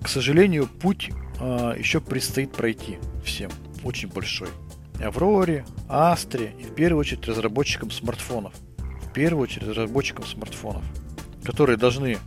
[0.02, 3.50] к сожалению, путь э, еще предстоит пройти всем.
[3.84, 4.48] Очень большой.
[5.00, 8.54] Авроре, Астре и в первую очередь разработчикам смартфонов.
[8.78, 10.84] В первую очередь разработчикам смартфонов,
[11.44, 12.18] которые должны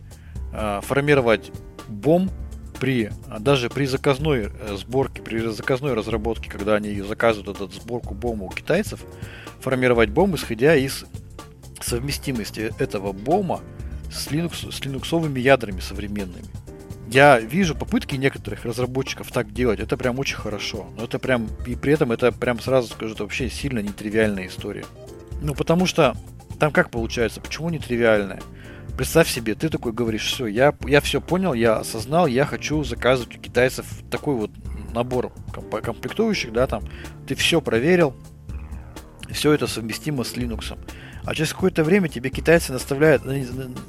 [0.53, 1.51] э, формировать
[1.87, 2.29] бом
[2.79, 8.45] при, даже при заказной э, сборке, при заказной разработке, когда они заказывают эту сборку бома
[8.45, 9.01] у китайцев,
[9.59, 11.05] формировать бом, исходя из
[11.81, 13.61] совместимости этого бома
[14.11, 16.45] с, Linux, с линуксовыми ядрами современными.
[17.07, 20.87] Я вижу попытки некоторых разработчиков так делать, это прям очень хорошо.
[20.97, 24.85] Но это прям, и при этом это прям сразу скажу, это вообще сильно нетривиальная история.
[25.41, 26.15] Ну, потому что
[26.59, 28.41] там как получается, почему нетривиальная?
[28.97, 33.35] Представь себе, ты такой говоришь, все, я, я все понял, я осознал, я хочу заказывать
[33.37, 34.51] у китайцев такой вот
[34.93, 35.33] набор
[35.83, 36.83] комплектующих, да, там,
[37.27, 38.15] ты все проверил,
[39.31, 40.77] все это совместимо с Linux.
[41.25, 43.23] А через какое-то время тебе китайцы наставляют,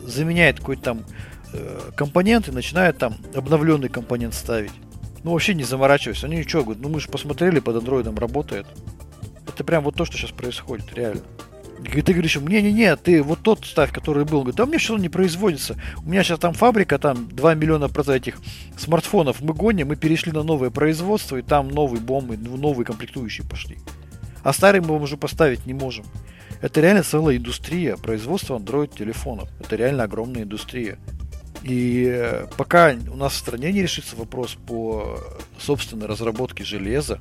[0.05, 1.05] заменяют какой-то там
[1.53, 4.73] э, компонент и начинают там обновленный компонент ставить.
[5.23, 6.27] Ну, вообще не заморачивайся.
[6.27, 8.67] Они что, говорят, ну мы же посмотрели, под андроидом работает.
[9.47, 11.23] Это прям вот то, что сейчас происходит, реально.
[11.85, 14.41] И ты говоришь, не-не-не, ты вот тот ставь, который был.
[14.41, 15.77] Говорит, да у меня что не производится.
[15.99, 18.39] У меня сейчас там фабрика, там 2 миллиона этих
[18.77, 23.79] смартфонов мы гоним, мы перешли на новое производство, и там новые бомбы, новые комплектующие пошли.
[24.43, 26.07] А старые мы уже поставить не можем.
[26.61, 29.49] Это реально целая индустрия производства Android телефонов.
[29.61, 30.99] Это реально огромная индустрия.
[31.63, 35.19] И э, пока у нас в стране не решится вопрос по
[35.59, 37.21] собственной разработке железа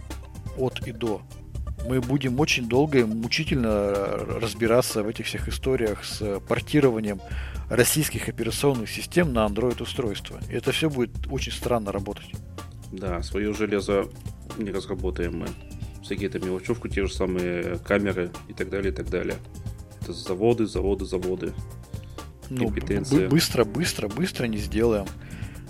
[0.58, 1.22] от и до,
[1.88, 3.92] мы будем очень долго и мучительно
[4.40, 7.22] разбираться в этих всех историях с портированием
[7.70, 10.40] российских операционных систем на Android устройства.
[10.50, 12.32] И это все будет очень странно работать.
[12.92, 14.06] Да, свое железо
[14.58, 15.48] не разработаем мы.
[16.04, 19.38] Всякие там мелочевку, те же самые камеры и так далее, и так далее.
[20.02, 21.54] Это заводы, заводы, заводы.
[22.50, 22.70] Ну,
[23.30, 25.08] быстро, быстро, быстро не сделаем.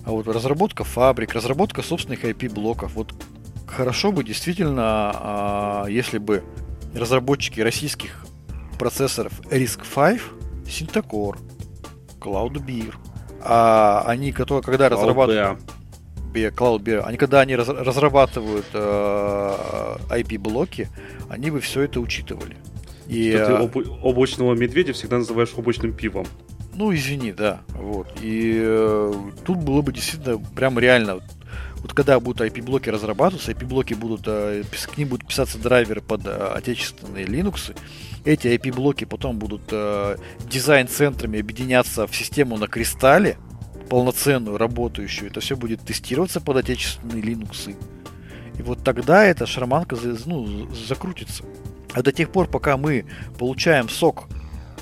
[0.04, 2.94] А вот разработка фабрик, разработка собственных IP-блоков.
[2.94, 3.14] Вот
[3.76, 6.44] хорошо бы действительно, а, если бы
[6.94, 8.26] разработчики российских
[8.80, 10.20] процессоров RISC-V,
[10.66, 11.38] Syntacor,
[12.20, 12.96] CloudBeer,
[13.42, 15.60] а они, которые, когда разрабатывают...
[16.34, 20.90] CloudBeer, они когда они раз, разрабатывают э, IP-блоки,
[21.30, 22.58] они бы все это учитывали.
[23.08, 26.26] И, что ты а, об, облачного медведя всегда называешь облачным пивом.
[26.74, 27.62] Ну, извини, да.
[27.70, 28.08] Вот.
[28.22, 29.14] И э,
[29.46, 31.22] тут было бы действительно прям реально
[31.86, 36.32] вот когда будут IP-блоки разрабатываться, IP-блоки будут, э, к ним будут писаться драйверы под э,
[36.56, 37.78] отечественные Linux,
[38.24, 40.18] эти IP-блоки потом будут э,
[40.50, 43.38] дизайн-центрами объединяться в систему на кристалле,
[43.88, 45.30] полноценную, работающую.
[45.30, 47.78] Это все будет тестироваться под отечественные Linux.
[48.58, 49.96] И вот тогда эта шарманка
[50.26, 51.44] ну, закрутится.
[51.94, 53.06] А до тех пор, пока мы
[53.38, 54.28] получаем сок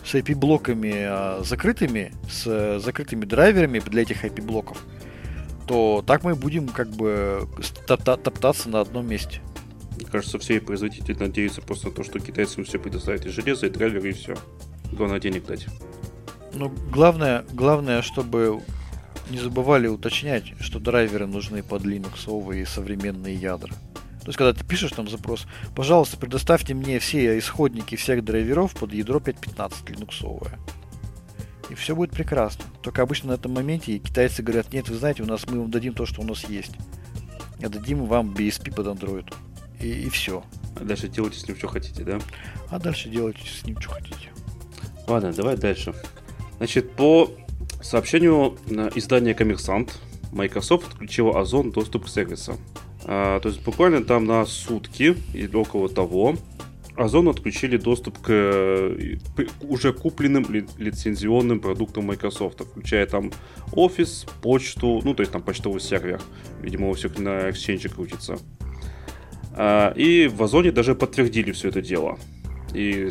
[0.05, 4.85] с IP-блоками закрытыми, с закрытыми драйверами для этих IP-блоков,
[5.67, 7.47] то так мы будем как бы
[7.87, 9.41] топтаться на одном месте.
[9.95, 13.69] Мне кажется, все производители надеются просто на то, что китайцам все предоставят и железо, и
[13.69, 14.35] драйверы, и все.
[14.91, 15.67] Главное денег дать.
[16.53, 18.61] Ну, главное, главное, чтобы
[19.29, 23.73] не забывали уточнять, что драйверы нужны под Linux и современные ядра.
[24.21, 25.45] То есть, когда ты пишешь там запрос,
[25.75, 30.59] пожалуйста, предоставьте мне все исходники всех драйверов под ядро 5.15 линуксовое.
[31.69, 32.65] И все будет прекрасно.
[32.81, 35.93] Только обычно на этом моменте китайцы говорят, нет, вы знаете, у нас мы вам дадим
[35.93, 36.73] то, что у нас есть.
[37.61, 39.33] А дадим вам BSP под Android.
[39.79, 40.43] И, и все.
[40.75, 42.19] А дальше делайте с ним, что хотите, да?
[42.69, 44.29] А дальше делайте с ним, что хотите.
[45.07, 45.93] Ладно, давай дальше.
[46.57, 47.31] Значит, по
[47.81, 48.57] сообщению
[48.95, 49.99] издания «Коммерсант»,
[50.31, 52.57] Microsoft отключила Озон доступ к сервисам.
[53.05, 56.35] А, то есть буквально там на сутки или около того
[56.95, 59.17] Озон отключили доступ к э,
[59.61, 63.31] уже купленным ли, лицензионным продуктам Microsoft, включая там
[63.71, 66.21] офис, почту, ну то есть там почтовый сервер,
[66.61, 68.37] видимо у всех на Exchange крутится.
[69.55, 72.19] А, и в Озоне даже подтвердили все это дело.
[72.73, 73.09] И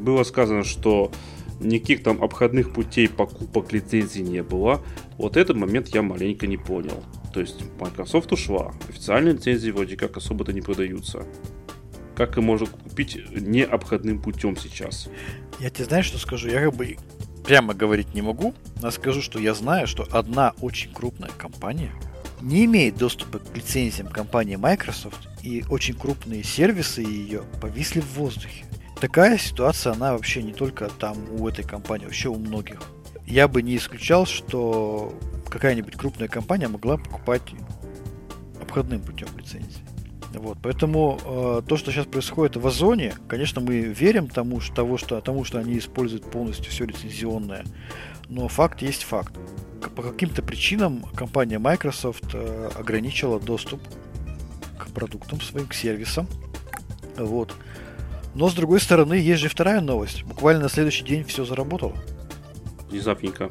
[0.00, 1.12] было сказано, что
[1.60, 4.80] никаких там обходных путей покупок лицензий не было.
[5.16, 7.02] Вот этот момент я маленько не понял.
[7.32, 8.72] То есть Microsoft ушла.
[8.88, 11.24] Официальные лицензии вроде как особо-то не продаются.
[12.16, 15.08] Как и можно купить не обходным путем сейчас?
[15.58, 16.48] Я тебе знаешь, что скажу?
[16.48, 16.96] Я как бы
[17.44, 21.92] прямо говорить не могу, но скажу, что я знаю, что одна очень крупная компания
[22.42, 28.64] не имеет доступа к лицензиям компании Microsoft, и очень крупные сервисы ее повисли в воздухе.
[29.00, 32.80] Такая ситуация, она вообще не только там у этой компании, вообще у многих.
[33.26, 35.16] Я бы не исключал, что
[35.48, 37.42] какая-нибудь крупная компания могла покупать
[38.60, 39.82] обходным путем лицензии.
[40.34, 44.96] Вот, поэтому э, то, что сейчас происходит в Озоне, конечно, мы верим тому, что, того,
[44.96, 47.64] что, тому, что они используют полностью все лицензионное,
[48.28, 49.34] но факт есть факт.
[49.94, 53.80] По каким-то причинам компания Microsoft э, ограничила доступ
[54.78, 56.26] к продуктам своим, к сервисам.
[57.16, 57.54] Вот.
[58.34, 60.24] Но, с другой стороны, есть же вторая новость.
[60.24, 61.94] Буквально на следующий день все заработало.
[62.88, 63.50] Внезапненько.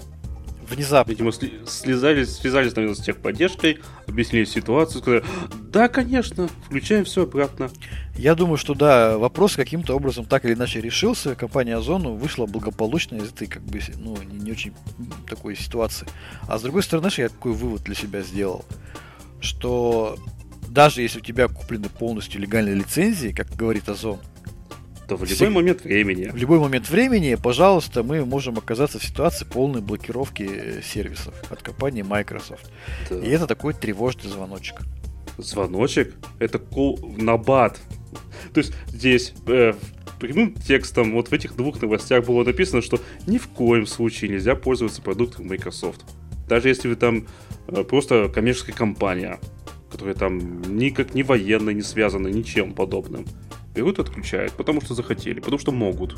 [0.71, 1.11] Внезапно.
[1.11, 5.23] Видимо, слезали, связались наверное, с техподдержкой, объяснили ситуацию, сказали,
[5.69, 7.69] да, конечно, включаем все обратно.
[8.15, 11.35] Я думаю, что да, вопрос каким-то образом так или иначе решился.
[11.35, 14.73] Компания Озону вышла благополучно из этой, как бы, ну, не, не очень
[15.27, 16.07] такой ситуации.
[16.47, 18.63] А с другой стороны, я какой вывод для себя сделал,
[19.41, 20.17] что
[20.69, 24.19] даже если у тебя куплены полностью легальные лицензии, как говорит Озон,
[25.11, 26.29] то в любой момент времени.
[26.31, 31.61] В любой момент времени, пожалуйста, мы можем оказаться в ситуации полной блокировки э, сервисов от
[31.61, 32.71] компании Microsoft.
[33.09, 33.17] Да.
[33.19, 34.77] И это такой тревожный звоночек.
[35.37, 36.15] Звоночек?
[36.39, 37.81] Это кол на бат.
[38.53, 39.73] То есть здесь э,
[40.17, 42.97] прямым текстом вот в этих двух новостях было написано, что
[43.27, 46.05] ни в коем случае нельзя пользоваться продуктом Microsoft.
[46.47, 47.27] Даже если вы там
[47.67, 49.41] э, просто коммерческая компания,
[49.91, 53.25] которая там никак не военная, не связана ничем подобным
[53.73, 56.17] берут и отключают, потому что захотели, потому что могут.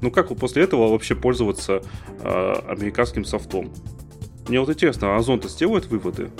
[0.00, 1.82] Ну как после этого вообще пользоваться
[2.20, 3.72] э, американским софтом?
[4.48, 6.30] Мне вот интересно, а Озон-то сделает выводы?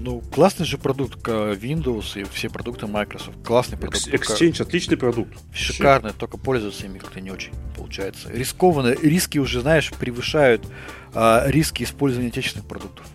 [0.00, 3.38] Ну, классный же продукт Windows и все продукты Microsoft.
[3.44, 4.08] Классный продукт.
[4.08, 4.62] Exchange только...
[4.64, 5.38] отличный продукт.
[5.52, 6.18] Шикарный, Вообще.
[6.18, 8.30] только пользоваться ими как-то не очень получается.
[8.32, 8.94] Рискованно.
[9.00, 10.66] Риски уже, знаешь, превышают
[11.14, 13.06] а, риски использования отечественных продуктов.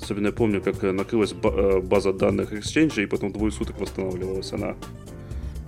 [0.00, 4.52] Особенно я помню, как э, накрылась э, база данных Exchange, и потом двое суток восстанавливалась
[4.52, 4.76] она.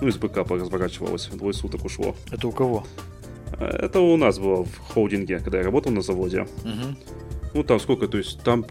[0.00, 2.14] Ну, из бэкапа разворачивалось, двое суток ушло.
[2.30, 2.84] Это у кого?
[3.58, 6.42] Это у нас было в холдинге, когда я работал на заводе.
[6.42, 6.96] Угу.
[7.54, 8.66] Ну, там сколько, то есть там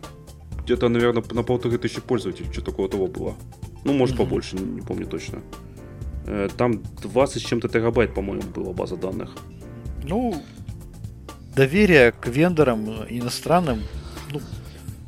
[0.64, 3.36] где-то, наверное, на полторы тысячи пользователей, что такого того было.
[3.86, 4.26] Ну, может, угу.
[4.26, 5.40] побольше, не, помню точно.
[6.26, 9.36] Э, там 20 с чем-то терабайт, по-моему, была база данных.
[10.04, 10.36] Ну,
[11.56, 13.82] доверие к вендорам иностранным,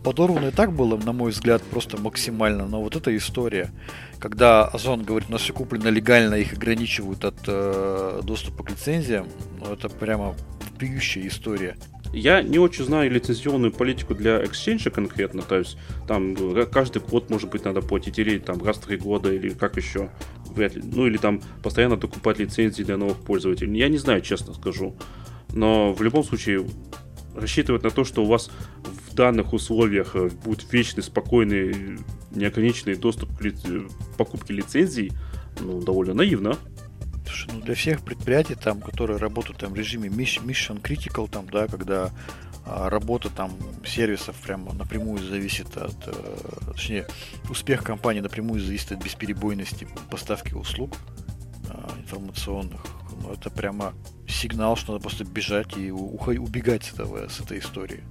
[0.06, 2.68] подорвано и так было, на мой взгляд, просто максимально.
[2.68, 3.72] Но вот эта история,
[4.20, 9.28] когда Озон говорит, у нас все куплено легально, их ограничивают от э, доступа к лицензиям,
[9.60, 10.36] ну, это прямо
[10.78, 11.76] пьющая история.
[12.14, 15.76] Я не очень знаю лицензионную политику для Exchange конкретно, то есть
[16.08, 16.36] там
[16.68, 20.12] каждый год, может быть, надо платить, или там раз в три года, или как еще,
[20.52, 23.76] вряд ли, ну или там постоянно докупать лицензии для новых пользователей.
[23.80, 24.96] Я не знаю, честно скажу.
[25.54, 26.66] Но в любом случае,
[27.36, 28.50] рассчитывать на то, что у вас
[28.84, 32.00] в данных условиях э, будет вечный, спокойный,
[32.32, 33.54] неограниченный доступ к ли...
[34.18, 35.12] покупке лицензий,
[35.60, 36.58] ну, довольно наивно.
[37.26, 41.68] Слушай, ну для всех предприятий, там, которые работают там, в режиме Mission Critical, там, да,
[41.68, 42.12] когда
[42.66, 43.52] а, работа там
[43.86, 47.08] сервисов прямо напрямую зависит от, а, точнее,
[47.50, 50.96] успех компании напрямую зависит от бесперебойности поставки услуг
[51.70, 52.82] а, информационных,
[53.22, 53.94] ну это прямо
[54.28, 58.04] сигнал, что надо просто бежать и убегать с, этого, с этой истории.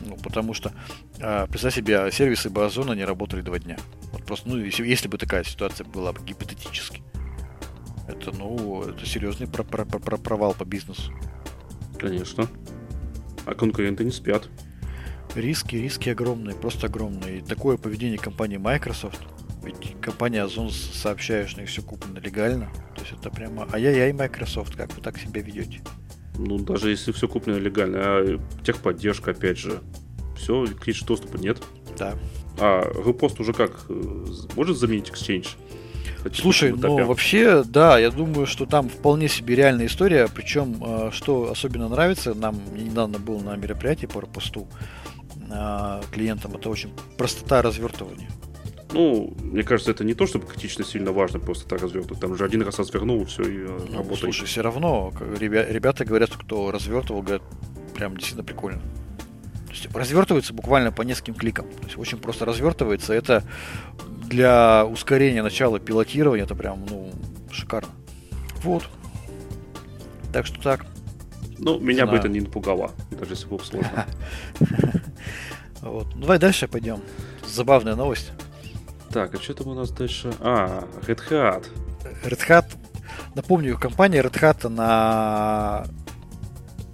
[0.00, 0.72] Ну, потому что,
[1.18, 3.76] э, представь себе, сервисы бы Озона не работали два дня.
[4.12, 7.02] Вот просто, ну, если, если бы такая ситуация была бы гипотетически.
[8.06, 11.12] Это, ну, это серьезный про про про провал по бизнесу.
[11.98, 12.48] Конечно.
[13.44, 14.48] А конкуренты не спят.
[15.34, 17.38] Риски, риски огромные, просто огромные.
[17.38, 19.20] И такое поведение компании Microsoft,
[19.68, 22.70] ведь компания Озон сообщает, что их все куплено легально.
[22.94, 25.80] То есть это прямо ай-яй-яй, Microsoft, как вы так себя ведете?
[26.38, 29.80] Ну, даже если все куплено легально, а техподдержка, опять же,
[30.36, 31.62] все, клич доступа нет.
[31.98, 32.14] Да.
[32.58, 33.84] А репост уже как?
[33.88, 34.24] Э,
[34.56, 35.48] может заменить Exchange?
[36.34, 40.28] Слушай, ну вообще, да, я думаю, что там вполне себе реальная история.
[40.32, 44.66] Причем, э, что особенно нравится, нам недавно был на мероприятии по репосту
[45.50, 48.28] э, клиентам, это очень простота развертывания.
[48.92, 52.20] Ну, мне кажется, это не то, чтобы критично сильно важно просто так развертывать.
[52.20, 54.18] Там же один раз развернул, все, и ну, работает.
[54.18, 57.42] Слушай, все равно, ребята говорят, кто развертывал, говорят,
[57.94, 58.80] прям действительно прикольно.
[59.66, 61.66] То есть развертывается буквально по нескольким кликам.
[61.66, 63.12] То есть очень просто развертывается.
[63.12, 63.44] Это
[64.24, 67.12] для ускорения начала пилотирования это прям, ну,
[67.50, 67.90] шикарно.
[68.62, 68.88] Вот.
[70.32, 70.86] Так что так.
[71.58, 74.06] Ну, меня бы это не напугало, даже если было сложно.
[75.80, 76.08] Вот.
[76.16, 77.00] Ну, давай дальше пойдем.
[77.46, 78.32] Забавная новость.
[79.12, 80.32] Так, а что там у нас дальше?
[80.40, 81.66] А, Red Hat.
[82.24, 82.66] Red Hat,
[83.34, 85.86] напомню, компания Red Hat, она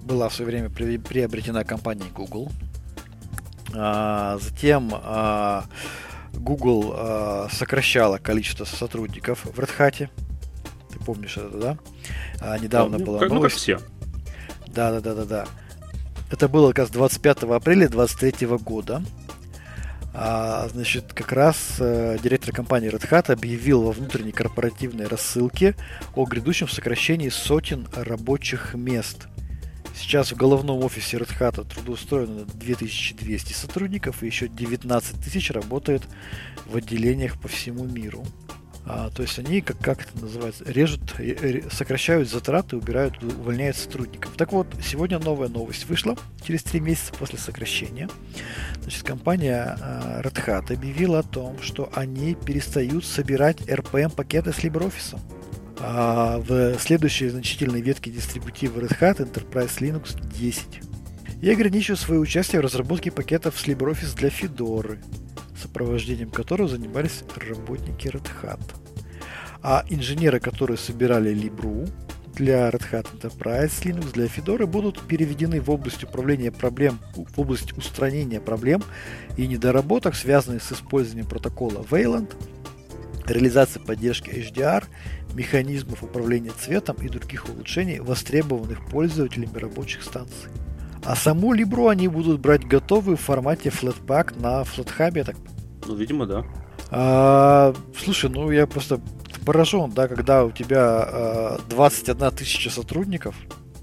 [0.03, 2.51] была в свое время приобретена компанией Google.
[3.75, 5.65] А, затем а,
[6.33, 10.09] Google а, сокращала количество сотрудников в Red Hat.
[10.91, 11.79] Ты помнишь это, да?
[12.41, 13.67] А, недавно ну, была как, новость.
[13.69, 13.95] Ну, как все.
[14.69, 15.47] Да, да, да, да, да.
[16.31, 19.03] Это было, как раз 25 апреля 2023 года.
[20.15, 25.75] А, значит, как раз э, директор компании Red Hat объявил во внутренней корпоративной рассылке
[26.15, 29.27] о грядущем сокращении сотен рабочих мест–
[29.95, 36.03] Сейчас в головном офисе Red Hat трудоустроено 2200 сотрудников и еще 19 тысяч работает
[36.67, 38.25] в отделениях по всему миру.
[38.87, 41.01] А, то есть они, как, как это называется, режут,
[41.71, 44.33] сокращают затраты, убирают, увольняют сотрудников.
[44.37, 46.17] Так вот, сегодня новая новость вышла,
[46.47, 48.11] через три месяца после сокращения.
[48.83, 55.19] Значит, компания а, Red Hat объявила о том, что они перестают собирать RPM-пакеты с LibreOffice.
[55.81, 60.94] А в следующей значительной ветке дистрибутива Red Hat Enterprise Linux 10.
[61.45, 64.97] Я ограничиваю свое участие в разработке пакетов с LibreOffice для Fedora,
[65.61, 68.63] сопровождением которого занимались работники Red Hat.
[69.61, 71.87] А инженеры, которые собирали Libru
[72.35, 77.77] для Red Hat Enterprise Linux для Fedora будут переведены в область управления проблем, в область
[77.77, 78.83] устранения проблем
[79.37, 82.35] и недоработок, связанных с использованием протокола Wayland,
[83.27, 84.85] реализации поддержки HDR
[85.35, 90.49] механизмов управления цветом и других улучшений, востребованных пользователями рабочих станций.
[91.05, 95.37] А саму Либру они будут брать готовую в формате Flatpak на FlatHub, так
[95.87, 96.45] Ну, видимо, да.
[96.91, 99.01] А, слушай, ну я просто
[99.45, 103.35] поражен, да, когда у тебя а, 21 тысяча сотрудников,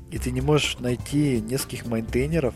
[0.10, 2.56] и ты не можешь найти нескольких мейнтейнеров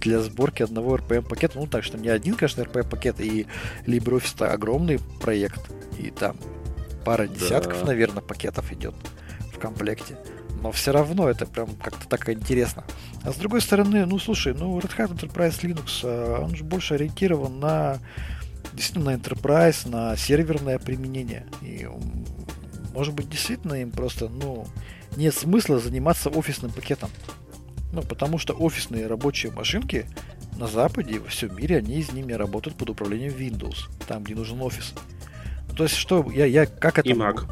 [0.00, 1.58] для сборки одного RPM пакета.
[1.58, 3.46] Ну так что не один, конечно, RPM пакет, и
[3.86, 6.36] LibreOffice это огромный проект, и там
[7.04, 7.86] пара десятков, да.
[7.88, 8.94] наверное, пакетов идет
[9.52, 10.16] в комплекте.
[10.62, 12.84] Но все равно это прям как-то так интересно.
[13.22, 16.94] А с другой стороны, ну слушай, ну Red Hat Enterprise Linux, а, он же больше
[16.94, 17.98] ориентирован на
[18.72, 21.46] действительно на Enterprise, на серверное применение.
[21.62, 21.88] И
[22.92, 24.66] может быть действительно им просто, ну,
[25.16, 27.10] нет смысла заниматься офисным пакетом.
[27.92, 30.06] Ну, потому что офисные рабочие машинки
[30.56, 34.34] на Западе и во всем мире, они с ними работают под управлением Windows, там, где
[34.34, 34.94] нужен офис.
[35.76, 37.08] То есть что, я, я как это...
[37.08, 37.48] И Mac.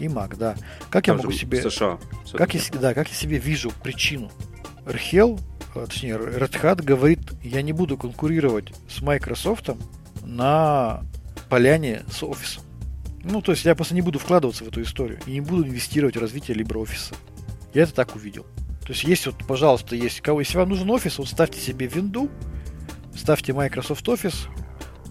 [0.00, 0.56] И Mac, да.
[0.88, 1.62] Как Там я могу себе...
[1.62, 1.98] США.
[2.32, 4.32] Как я, да, как я себе вижу причину?
[4.86, 5.38] Рхел,
[5.74, 9.70] а, точнее, Red Hat говорит, я не буду конкурировать с Microsoft
[10.24, 11.02] на
[11.50, 12.64] поляне с офисом.
[13.22, 16.16] Ну, то есть я просто не буду вкладываться в эту историю и не буду инвестировать
[16.16, 17.14] в развитие LibreOffice.
[17.74, 18.44] Я это так увидел.
[18.80, 22.30] То есть есть вот, пожалуйста, есть кого, если вам нужен офис, вот ставьте себе винду,
[23.14, 24.48] ставьте Microsoft Office,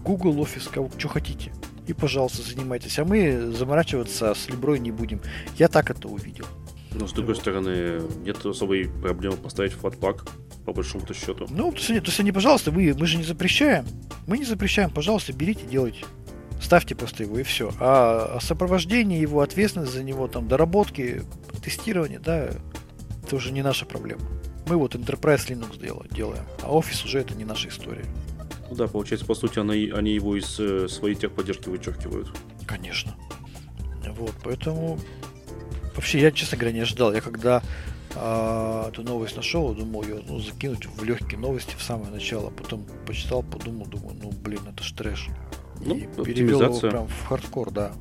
[0.02, 1.52] Google Office, кого, что хотите
[1.90, 2.98] и, пожалуйста, занимайтесь.
[2.98, 5.20] А мы заморачиваться с Леброй не будем.
[5.58, 6.46] Я так это увидел.
[6.92, 7.42] Но, с другой вот.
[7.42, 10.26] стороны, нет особой проблемы поставить флатпак,
[10.64, 11.46] по большому-то счету.
[11.50, 13.86] Ну, то есть, то есть они, пожалуйста, вы, мы же не запрещаем.
[14.26, 16.04] Мы не запрещаем, пожалуйста, берите, делайте.
[16.60, 17.72] Ставьте просто его и все.
[17.80, 21.22] А, сопровождение его, ответственность за него, там, доработки,
[21.62, 22.50] тестирование, да,
[23.24, 24.22] это уже не наша проблема.
[24.66, 25.80] Мы вот Enterprise Linux
[26.14, 28.04] делаем, а офис уже это не наша история.
[28.70, 32.28] Ну да, получается, по сути, они, они его из э, своей техподдержки вычеркивают.
[32.66, 33.16] Конечно.
[34.16, 34.98] Вот, поэтому
[35.94, 37.12] Вообще, я, честно говоря, не ожидал.
[37.12, 37.62] Я когда
[38.14, 42.50] а, эту новость нашел, думал ее ну, закинуть в легкие новости в самое начало.
[42.50, 45.28] Потом почитал, подумал, думаю, ну блин, это ж трэш.
[45.84, 47.92] Ну, и перевел его прям в хардкор, да.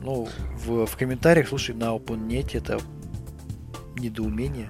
[0.00, 0.28] Ну,
[0.64, 2.80] в, в комментариях, слушай, на OpenNet это
[3.96, 4.68] недоумение.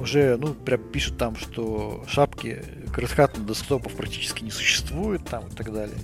[0.00, 2.64] Уже, ну, прям пишут там, что шапки
[2.96, 5.98] на десктопах практически не существует там и так далее.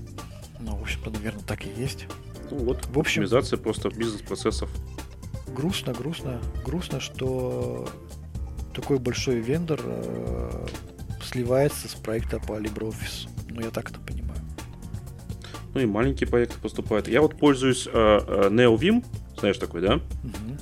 [0.60, 2.06] Ну, в общем-то, наверное, так и есть.
[2.50, 4.70] Ну вот, в общем, оптимизация просто бизнес-процессов.
[5.48, 7.88] Грустно, грустно, грустно, что
[8.74, 10.66] такой большой вендор э,
[11.22, 13.28] сливается с проекта по LibreOffice.
[13.48, 14.40] Ну, я так это понимаю.
[15.74, 17.08] Ну и маленькие проекты поступают.
[17.08, 19.04] Я вот пользуюсь э, э, NeoVim,
[19.38, 19.94] знаешь такой, да?
[19.94, 20.58] Угу.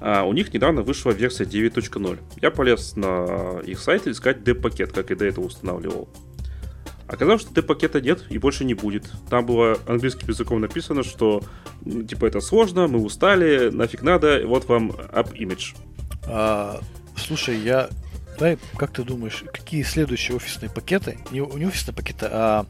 [0.00, 2.18] А, у них недавно вышла версия 9.0.
[2.40, 6.08] Я полез на их сайт искать деп-пакет, как и до этого устанавливал.
[7.06, 9.10] Оказалось, что деп-пакета нет и больше не будет.
[9.28, 11.42] Там было английским языком написано, что
[11.84, 15.76] типа это сложно, мы устали, нафиг надо, вот вам app image.
[16.26, 16.80] А,
[17.16, 17.90] слушай, я
[18.38, 22.64] Давай, как ты думаешь, какие следующие офисные пакеты, не, не офисные пакеты, а,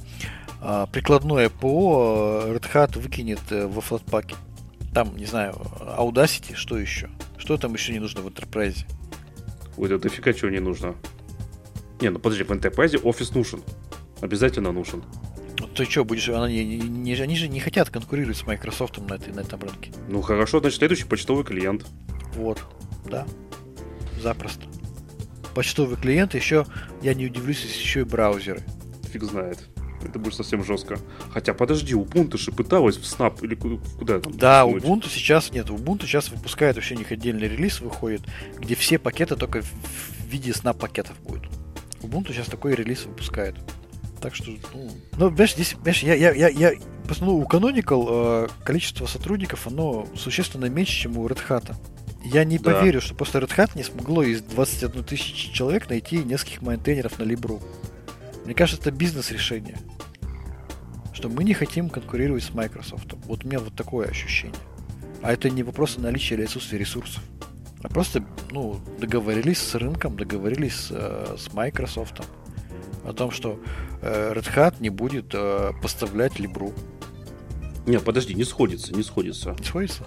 [0.61, 4.35] а прикладное ПО Red Hat выкинет э, во флатпаке?
[4.93, 5.55] Там, не знаю,
[5.97, 7.09] Audacity, что еще?
[7.41, 8.85] Что там еще не нужно в Enterprise?
[9.79, 10.95] Ой, да дофига чего не нужно.
[12.01, 13.63] Не, ну подожди, в Enterprise офис нужен.
[14.21, 15.03] Обязательно нужен.
[15.59, 16.29] Ну, ты что, будешь...
[16.29, 19.91] Не, не, они же не хотят конкурировать с Microsoft на, этой, на этом рынке.
[20.09, 21.87] Ну хорошо, значит, следующий почтовый клиент.
[22.35, 22.63] Вот,
[23.07, 23.27] да.
[24.23, 24.67] Запросто.
[25.55, 26.67] Почтовый клиент, еще,
[27.01, 28.63] я не удивлюсь, если еще и браузеры.
[29.11, 29.70] Фиг знает.
[30.03, 30.99] Это будет совсем жестко.
[31.33, 34.37] Хотя, подожди, Ubuntu же пыталась в Snap или куда, там?
[34.37, 35.69] Да, у Ubuntu сейчас нет.
[35.69, 38.23] Ubuntu сейчас выпускает вообще у них отдельный релиз выходит,
[38.59, 41.49] где все пакеты только в виде Snap пакетов будут.
[42.03, 43.57] Ubuntu сейчас такой релиз выпускает.
[44.21, 46.73] Так что, ну, ну понимаешь, здесь, понимаешь, я, я, я, я
[47.21, 51.75] ну, у Canonical э, количество сотрудников, оно существенно меньше, чем у Red Hat.
[52.23, 52.73] Я не да.
[52.73, 57.23] поверю, что просто Red Hat не смогло из 21 тысячи человек найти нескольких майнтейнеров на
[57.23, 57.63] Libru.
[58.45, 59.79] Мне кажется, это бизнес-решение.
[61.21, 63.13] Что мы не хотим конкурировать с Microsoft.
[63.27, 64.57] Вот у меня вот такое ощущение.
[65.21, 67.23] А это не вопрос наличия или отсутствия ресурсов.
[67.83, 72.23] А просто ну, договорились с рынком, договорились э, с Microsoft
[73.05, 73.61] о том, что
[74.01, 76.73] э, Red Hat не будет э, поставлять Libru.
[77.85, 79.55] Не, подожди, не сходится, не сходится.
[79.59, 80.05] Не сходится?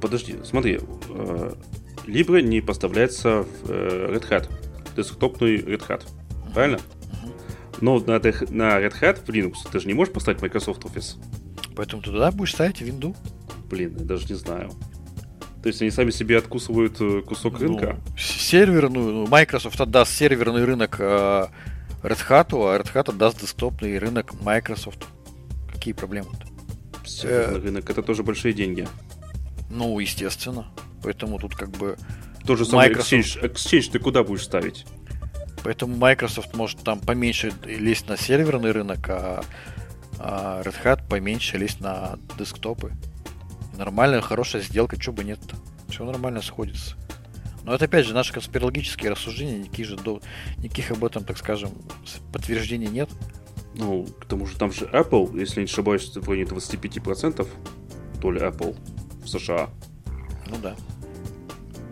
[0.00, 0.80] Подожди, смотри,
[1.10, 1.52] э,
[2.06, 4.48] Libre не поставляется в э, Red Hat,
[4.96, 6.06] десктопный Red Hat,
[6.54, 6.80] правильно?
[7.80, 11.16] Но на, на Red Hat в Linux ты же не можешь поставить Microsoft Office.
[11.74, 13.16] Поэтому ты туда будешь ставить Windows.
[13.68, 14.70] Блин, я даже не знаю.
[15.62, 18.00] То есть они сами себе откусывают э, кусок ну, рынка?
[18.18, 21.46] Серверную, ну, Microsoft отдаст серверный рынок э,
[22.02, 25.06] Red Hat, а Red Hat отдаст десктопный рынок Microsoft.
[25.70, 26.46] Какие проблемы-то?
[27.06, 28.88] Серверный э, рынок это тоже большие деньги.
[29.68, 30.72] Ну, естественно.
[31.02, 31.96] Поэтому тут как бы...
[32.46, 33.12] То же самое Microsoft...
[33.12, 33.52] Exchange.
[33.52, 34.86] Exchange ты куда будешь ставить?
[35.62, 39.44] Поэтому Microsoft может там поменьше лезть на серверный рынок, а,
[40.18, 42.92] а Red Hat поменьше лезть на десктопы.
[43.76, 45.56] Нормальная, хорошая сделка, чего бы нет-то.
[45.88, 46.96] Все нормально сходится.
[47.64, 50.20] Но это опять же наши конспирологические рассуждения, никаких же до,
[50.58, 51.70] никаких об этом, так скажем,
[52.32, 53.10] подтверждений нет.
[53.74, 57.46] Ну, к тому же там же Apple, если не ошибаюсь, в районе 25%
[58.20, 58.76] доля Apple
[59.22, 59.70] в США.
[60.46, 60.74] Ну да.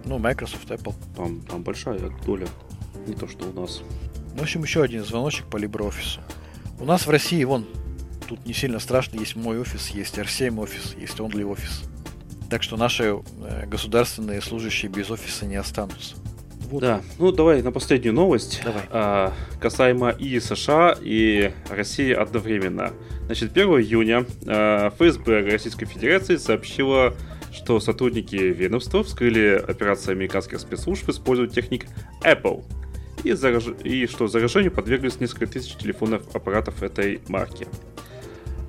[0.05, 0.95] Ну, Microsoft, Apple.
[1.15, 2.49] Там, там большая доля.
[3.09, 3.81] Не то, что у нас.
[4.33, 6.21] Ну, в общем, еще один звоночек по LibreOffice.
[6.79, 7.67] У нас в России, вон,
[8.29, 11.85] тут не сильно страшно, есть мой офис, есть R7 офис, есть Only офис.
[12.51, 16.17] Так что наши э, государственные служащие без офиса не останутся.
[16.71, 16.83] Вот.
[16.83, 18.61] Да, ну давай на последнюю новость.
[18.63, 18.83] Давай.
[18.91, 22.93] А, касаемо и США, и России одновременно.
[23.25, 27.15] Значит, 1 июня а, ФСБ Российской Федерации сообщила
[27.53, 31.87] что сотрудники ведомства вскрыли операции американских спецслужб, используя техник
[32.23, 32.65] Apple.
[33.25, 33.67] И, зараж...
[33.85, 37.67] и что заражению подверглись несколько тысяч телефонных аппаратов этой марки.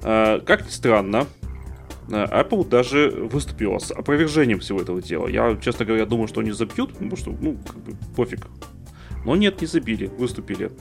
[0.04, 1.28] А, как ни странно,
[2.08, 5.28] Apple даже выступила с опровержением всего этого дела.
[5.28, 8.48] Я, честно говоря, думаю, что они забьют, потому что, ну, как бы, пофиг.
[9.26, 10.72] Но нет, не забили, выступили.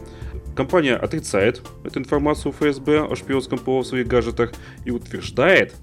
[0.57, 4.53] Компания отрицает эту информацию ФСБ о шпионском ПО в своих гаджетах
[4.85, 5.75] и утверждает,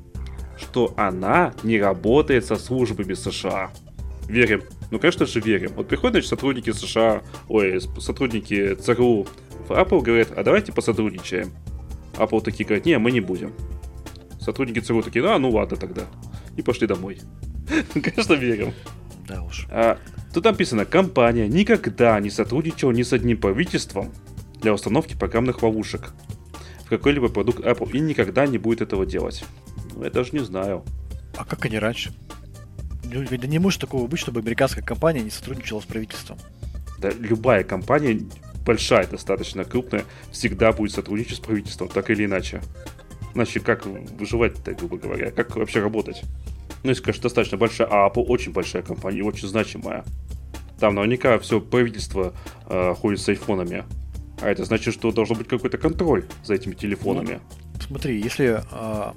[0.58, 3.72] что она не работает со службами США.
[4.28, 4.64] Верим.
[4.92, 5.74] Ну, конечно же, верим.
[5.76, 9.28] Вот приходят, значит, сотрудники США, ой, сотрудники ЦРУ
[9.68, 11.52] в Apple говорят, а давайте посотрудничаем.
[12.14, 13.54] Apple такие говорят, не, мы не будем.
[14.40, 16.04] Сотрудники ЦРУ такие, а, ну ладно тогда.
[16.56, 17.20] И пошли домой.
[17.94, 18.74] Конечно, верим.
[19.28, 19.68] Да уж.
[19.70, 19.98] А,
[20.34, 24.14] тут написано, компания никогда не сотрудничала ни с одним правительством
[24.62, 26.14] для установки программных ловушек
[26.86, 29.44] в какой-либо продукт Apple и никогда не будет этого делать.
[29.96, 30.84] Ну, я даже не знаю.
[31.36, 32.14] А как они раньше?
[33.24, 36.38] Да не может такого быть, чтобы американская компания не сотрудничала с правительством.
[37.00, 38.22] Да, любая компания,
[38.66, 42.62] большая, достаточно крупная, всегда будет сотрудничать с правительством, так или иначе.
[43.34, 45.32] Иначе как выживать-то, грубо говоря?
[45.32, 46.24] Как вообще работать?
[46.84, 50.06] Ну, если, конечно, достаточно большая, а Apple очень большая компания, очень значимая.
[50.80, 52.34] Там наверняка все правительство
[52.68, 53.86] э, ходит с айфонами.
[54.42, 57.40] А это значит, что должен быть какой-то контроль за этими телефонами.
[57.74, 59.12] Ну, смотри, если э,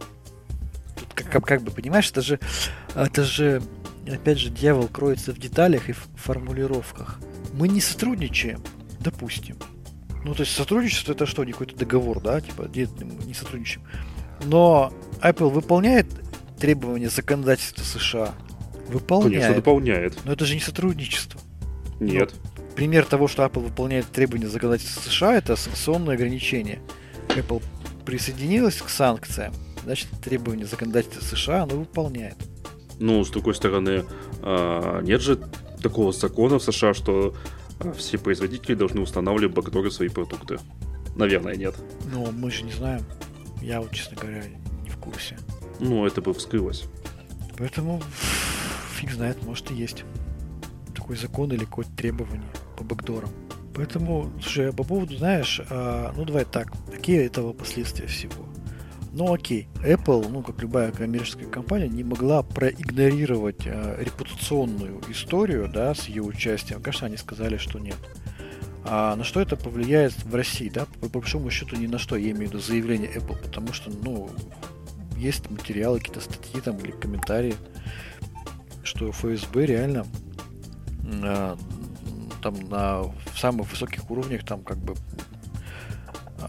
[1.15, 2.41] как, как бы понимаешь, это же,
[2.95, 3.63] это же,
[4.09, 7.21] опять же, дьявол кроется в деталях и в формулировках.
[7.53, 8.63] Мы не сотрудничаем,
[9.01, 9.57] допустим.
[10.25, 13.87] Ну, то есть сотрудничество это что, не какой-то договор, да, типа, не сотрудничаем.
[14.45, 16.07] Но Apple выполняет
[16.59, 18.35] требования законодательства США?
[18.89, 19.35] Выполняет.
[19.35, 20.19] Конечно, дополняет.
[20.25, 21.41] Но это же не сотрудничество.
[22.01, 22.35] Нет.
[22.57, 26.81] Ну, пример того, что Apple выполняет требования законодательства США, это санкционные ограничения.
[27.29, 27.63] Apple
[28.05, 29.53] присоединилась к санкциям,
[29.85, 32.37] значит, требования законодательства США она выполняет.
[33.01, 34.05] Ну, с другой стороны,
[34.43, 35.39] а, нет же
[35.83, 37.35] такого закона в США, что
[37.81, 40.59] а, все производители должны устанавливать бэкдоры свои продукты.
[41.17, 41.75] Наверное, нет.
[42.13, 43.03] Ну, мы же не знаем.
[43.61, 44.45] Я вот, честно говоря,
[44.85, 45.37] не в курсе.
[45.81, 46.85] Ну, это бы вскрылось.
[47.57, 48.03] Поэтому
[48.95, 50.05] фиг знает, может и есть
[50.95, 53.31] такой закон или какое-то требование по бэкдорам.
[53.75, 58.48] Поэтому, слушай, по поводу, знаешь, а, ну давай так, какие этого последствия всего?
[59.13, 65.95] Ну окей, Apple, ну как любая коммерческая компания, не могла проигнорировать э, репутационную историю, да,
[65.95, 66.83] с ее участием.
[66.83, 67.97] Конечно, они сказали, что нет.
[68.85, 70.87] А на что это повлияет в России, да?
[71.01, 74.31] По, большому счету ни на что, я имею в виду заявление Apple, потому что, ну,
[75.17, 77.55] есть материалы, какие-то статьи там или комментарии,
[78.83, 80.07] что ФСБ реально
[81.05, 81.57] э,
[82.43, 83.05] там на
[83.37, 84.95] самых высоких уровнях там как бы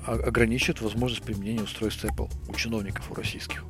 [0.05, 3.63] ограничит возможность применения устройств Apple у чиновников, у российских.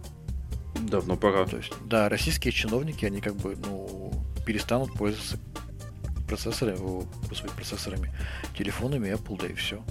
[0.82, 1.46] Давно пора.
[1.46, 4.12] То есть, да, российские чиновники, они как бы, ну,
[4.46, 5.38] перестанут пользоваться
[6.28, 6.78] процессорами,
[7.28, 8.14] господи, процессорами,
[8.58, 9.84] телефонами Apple, да и все.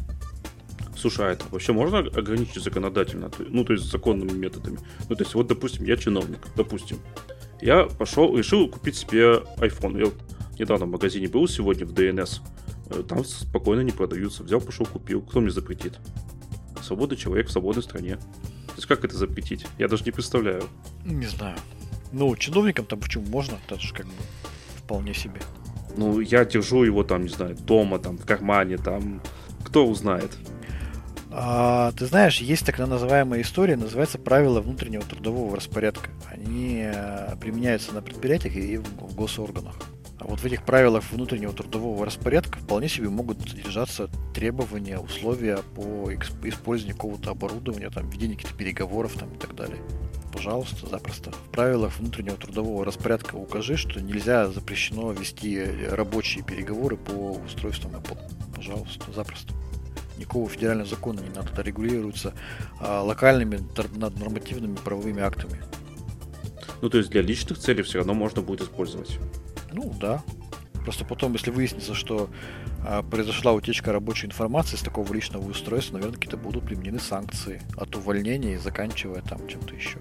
[0.97, 3.31] Слушай, а это вообще можно ограничить законодательно?
[3.39, 4.79] Ну, то есть законными методами.
[5.09, 6.99] Ну, то есть, вот, допустим, я чиновник, допустим.
[7.61, 9.99] Я пошел, решил купить себе iPhone.
[9.99, 10.13] Я
[10.59, 12.41] недавно в магазине был сегодня в DNS.
[12.91, 14.43] Э, там спокойно не продаются.
[14.43, 15.23] Взял, пошел, купил.
[15.23, 15.99] Кто мне запретит?
[16.83, 18.17] Свободный человек в свободной стране.
[18.17, 19.67] То есть как это запретить?
[19.79, 20.65] Я даже не представляю.
[21.05, 21.57] Не знаю.
[22.13, 23.59] Ну, чиновникам там почему можно?
[23.67, 24.13] Это же как бы
[24.77, 25.41] вполне себе.
[25.97, 29.21] Ну, я держу его там, не знаю, дома, там, в кармане, там.
[29.65, 30.31] Кто узнает?
[31.31, 36.11] А, ты знаешь, есть так называемая история, называется правила внутреннего трудового распорядка.
[36.31, 39.75] Они э, применяются на предприятиях и в госорганах.
[40.21, 46.13] А вот в этих правилах внутреннего трудового распорядка вполне себе могут содержаться требования, условия по
[46.13, 49.79] использованию какого-то оборудования, там, ведения каких-то переговоров там, и так далее.
[50.33, 51.31] Пожалуйста, запросто.
[51.31, 58.19] В правилах внутреннего трудового распорядка укажи, что нельзя запрещено вести рабочие переговоры по устройствам Apple.
[58.55, 59.55] Пожалуйста, запросто
[60.19, 62.35] никакого федерального закона не надо, это регулируется
[62.81, 63.61] а, локальными
[63.97, 65.63] нормативными правовыми актами.
[66.83, 69.19] Ну, то есть для личных целей все равно можно будет использовать.
[69.73, 70.23] Ну, да.
[70.85, 72.31] Просто потом, если выяснится, что
[72.85, 77.95] а, произошла утечка рабочей информации с такого личного устройства, наверное, какие-то будут применены санкции от
[77.97, 79.99] увольнения и заканчивая там чем-то еще.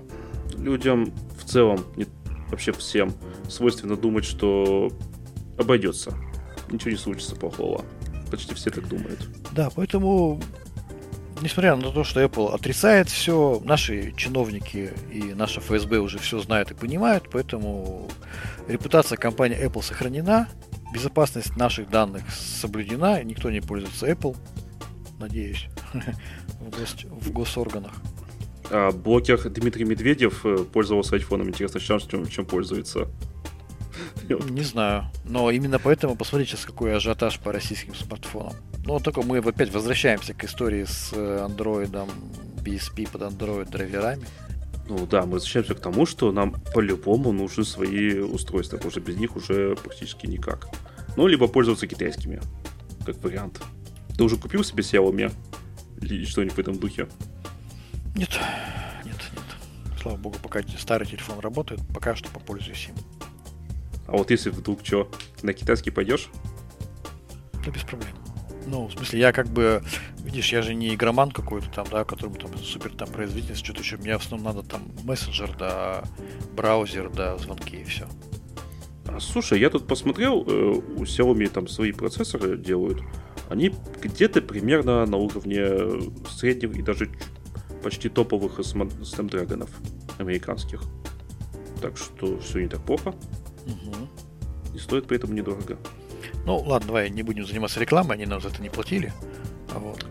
[0.55, 2.05] Людям в целом, не,
[2.49, 3.13] вообще всем,
[3.49, 4.91] свойственно думать, что
[5.57, 6.13] обойдется.
[6.69, 7.83] Ничего не случится плохого.
[8.31, 9.27] Почти все так думают.
[9.51, 10.41] Да, поэтому,
[11.41, 16.71] несмотря на то, что Apple отрицает все, наши чиновники и наша ФСБ уже все знают
[16.71, 18.07] и понимают, поэтому
[18.67, 20.47] репутация компании Apple сохранена,
[20.93, 24.35] безопасность наших данных соблюдена, никто не пользуется Apple,
[25.19, 25.67] надеюсь,
[26.59, 27.93] в, гос, в госорганах.
[28.69, 31.47] А блогер Дмитрий Медведев э, пользовался айфоном.
[31.49, 33.07] Интересно, чем, чем пользуется?
[34.27, 35.05] Не знаю.
[35.23, 38.53] Но именно поэтому посмотрите сейчас какой ажиотаж по российским смартфонам.
[38.87, 42.07] Ну, только мы опять возвращаемся к истории с Android, э,
[42.63, 44.25] BSP под Android драйверами.
[44.87, 49.17] Ну да, мы возвращаемся к тому, что нам по-любому нужны свои устройства, потому что без
[49.17, 50.69] них уже практически никак.
[51.17, 52.41] Ну, либо пользоваться китайскими,
[53.05, 53.61] как вариант.
[54.15, 55.33] Ты уже купил себе Xiaomi?
[56.01, 57.09] Или что-нибудь в этом духе?
[58.15, 58.39] Нет,
[59.03, 59.99] нет, нет.
[60.01, 62.95] Слава богу, пока старый телефон работает, пока что попользуюсь им.
[64.07, 65.11] А вот если вдруг что,
[65.41, 66.29] на китайский пойдешь?
[67.65, 68.26] Да без проблем.
[68.67, 69.81] Ну, в смысле, я как бы,
[70.19, 73.95] видишь, я же не игроман какой-то там, да, которому там супер там производительность, что-то еще.
[73.95, 76.03] Мне в основном надо там мессенджер, да,
[76.53, 78.07] браузер, да, звонки и все.
[79.19, 83.01] Слушай, я тут посмотрел, э, у Xiaomi там свои процессоры делают.
[83.49, 87.09] Они где-то примерно на уровне средних и даже
[87.81, 89.69] почти топовых Snapdragon
[90.17, 90.81] американских.
[91.81, 93.15] Так что все не так плохо.
[93.65, 94.75] Угу.
[94.75, 95.77] И стоит поэтому недорого.
[96.47, 99.11] Ну, ладно, давай не будем заниматься рекламой, они нам за это не платили.
[99.75, 100.05] А вот.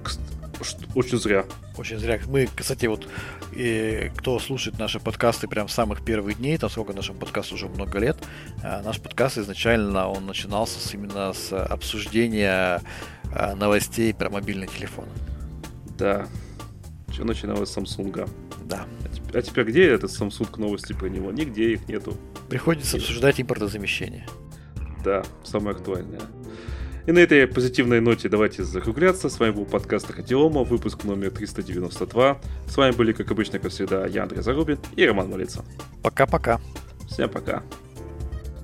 [0.95, 1.47] Очень зря.
[1.79, 2.21] Очень зря.
[2.27, 3.09] Мы, кстати, вот
[3.53, 7.69] и кто слушает наши подкасты прям с самых первых дней, там сколько нашему подкасту уже
[7.69, 8.19] много лет,
[8.63, 12.83] а, наш подкаст изначально он начинался с, именно с обсуждения
[13.33, 15.07] а, новостей про мобильный телефон.
[15.97, 16.27] Да.
[17.09, 18.29] Все начиналось с Samsung.
[18.67, 18.85] Да.
[19.33, 21.33] А теперь где этот Samsung новости про него?
[21.33, 22.15] Нигде их нету.
[22.51, 24.27] Приходится обсуждать импортозамещение.
[25.07, 26.21] Да, самое актуальное.
[27.07, 29.29] И на этой позитивной ноте давайте закругляться.
[29.29, 32.41] С вами был подкаст Радиома, выпуск номер 392.
[32.67, 35.65] С вами были, как обычно, как всегда, я, Андрей Зарубин и Роман Малица.
[36.03, 36.61] Пока-пока.
[37.09, 37.63] Всем пока.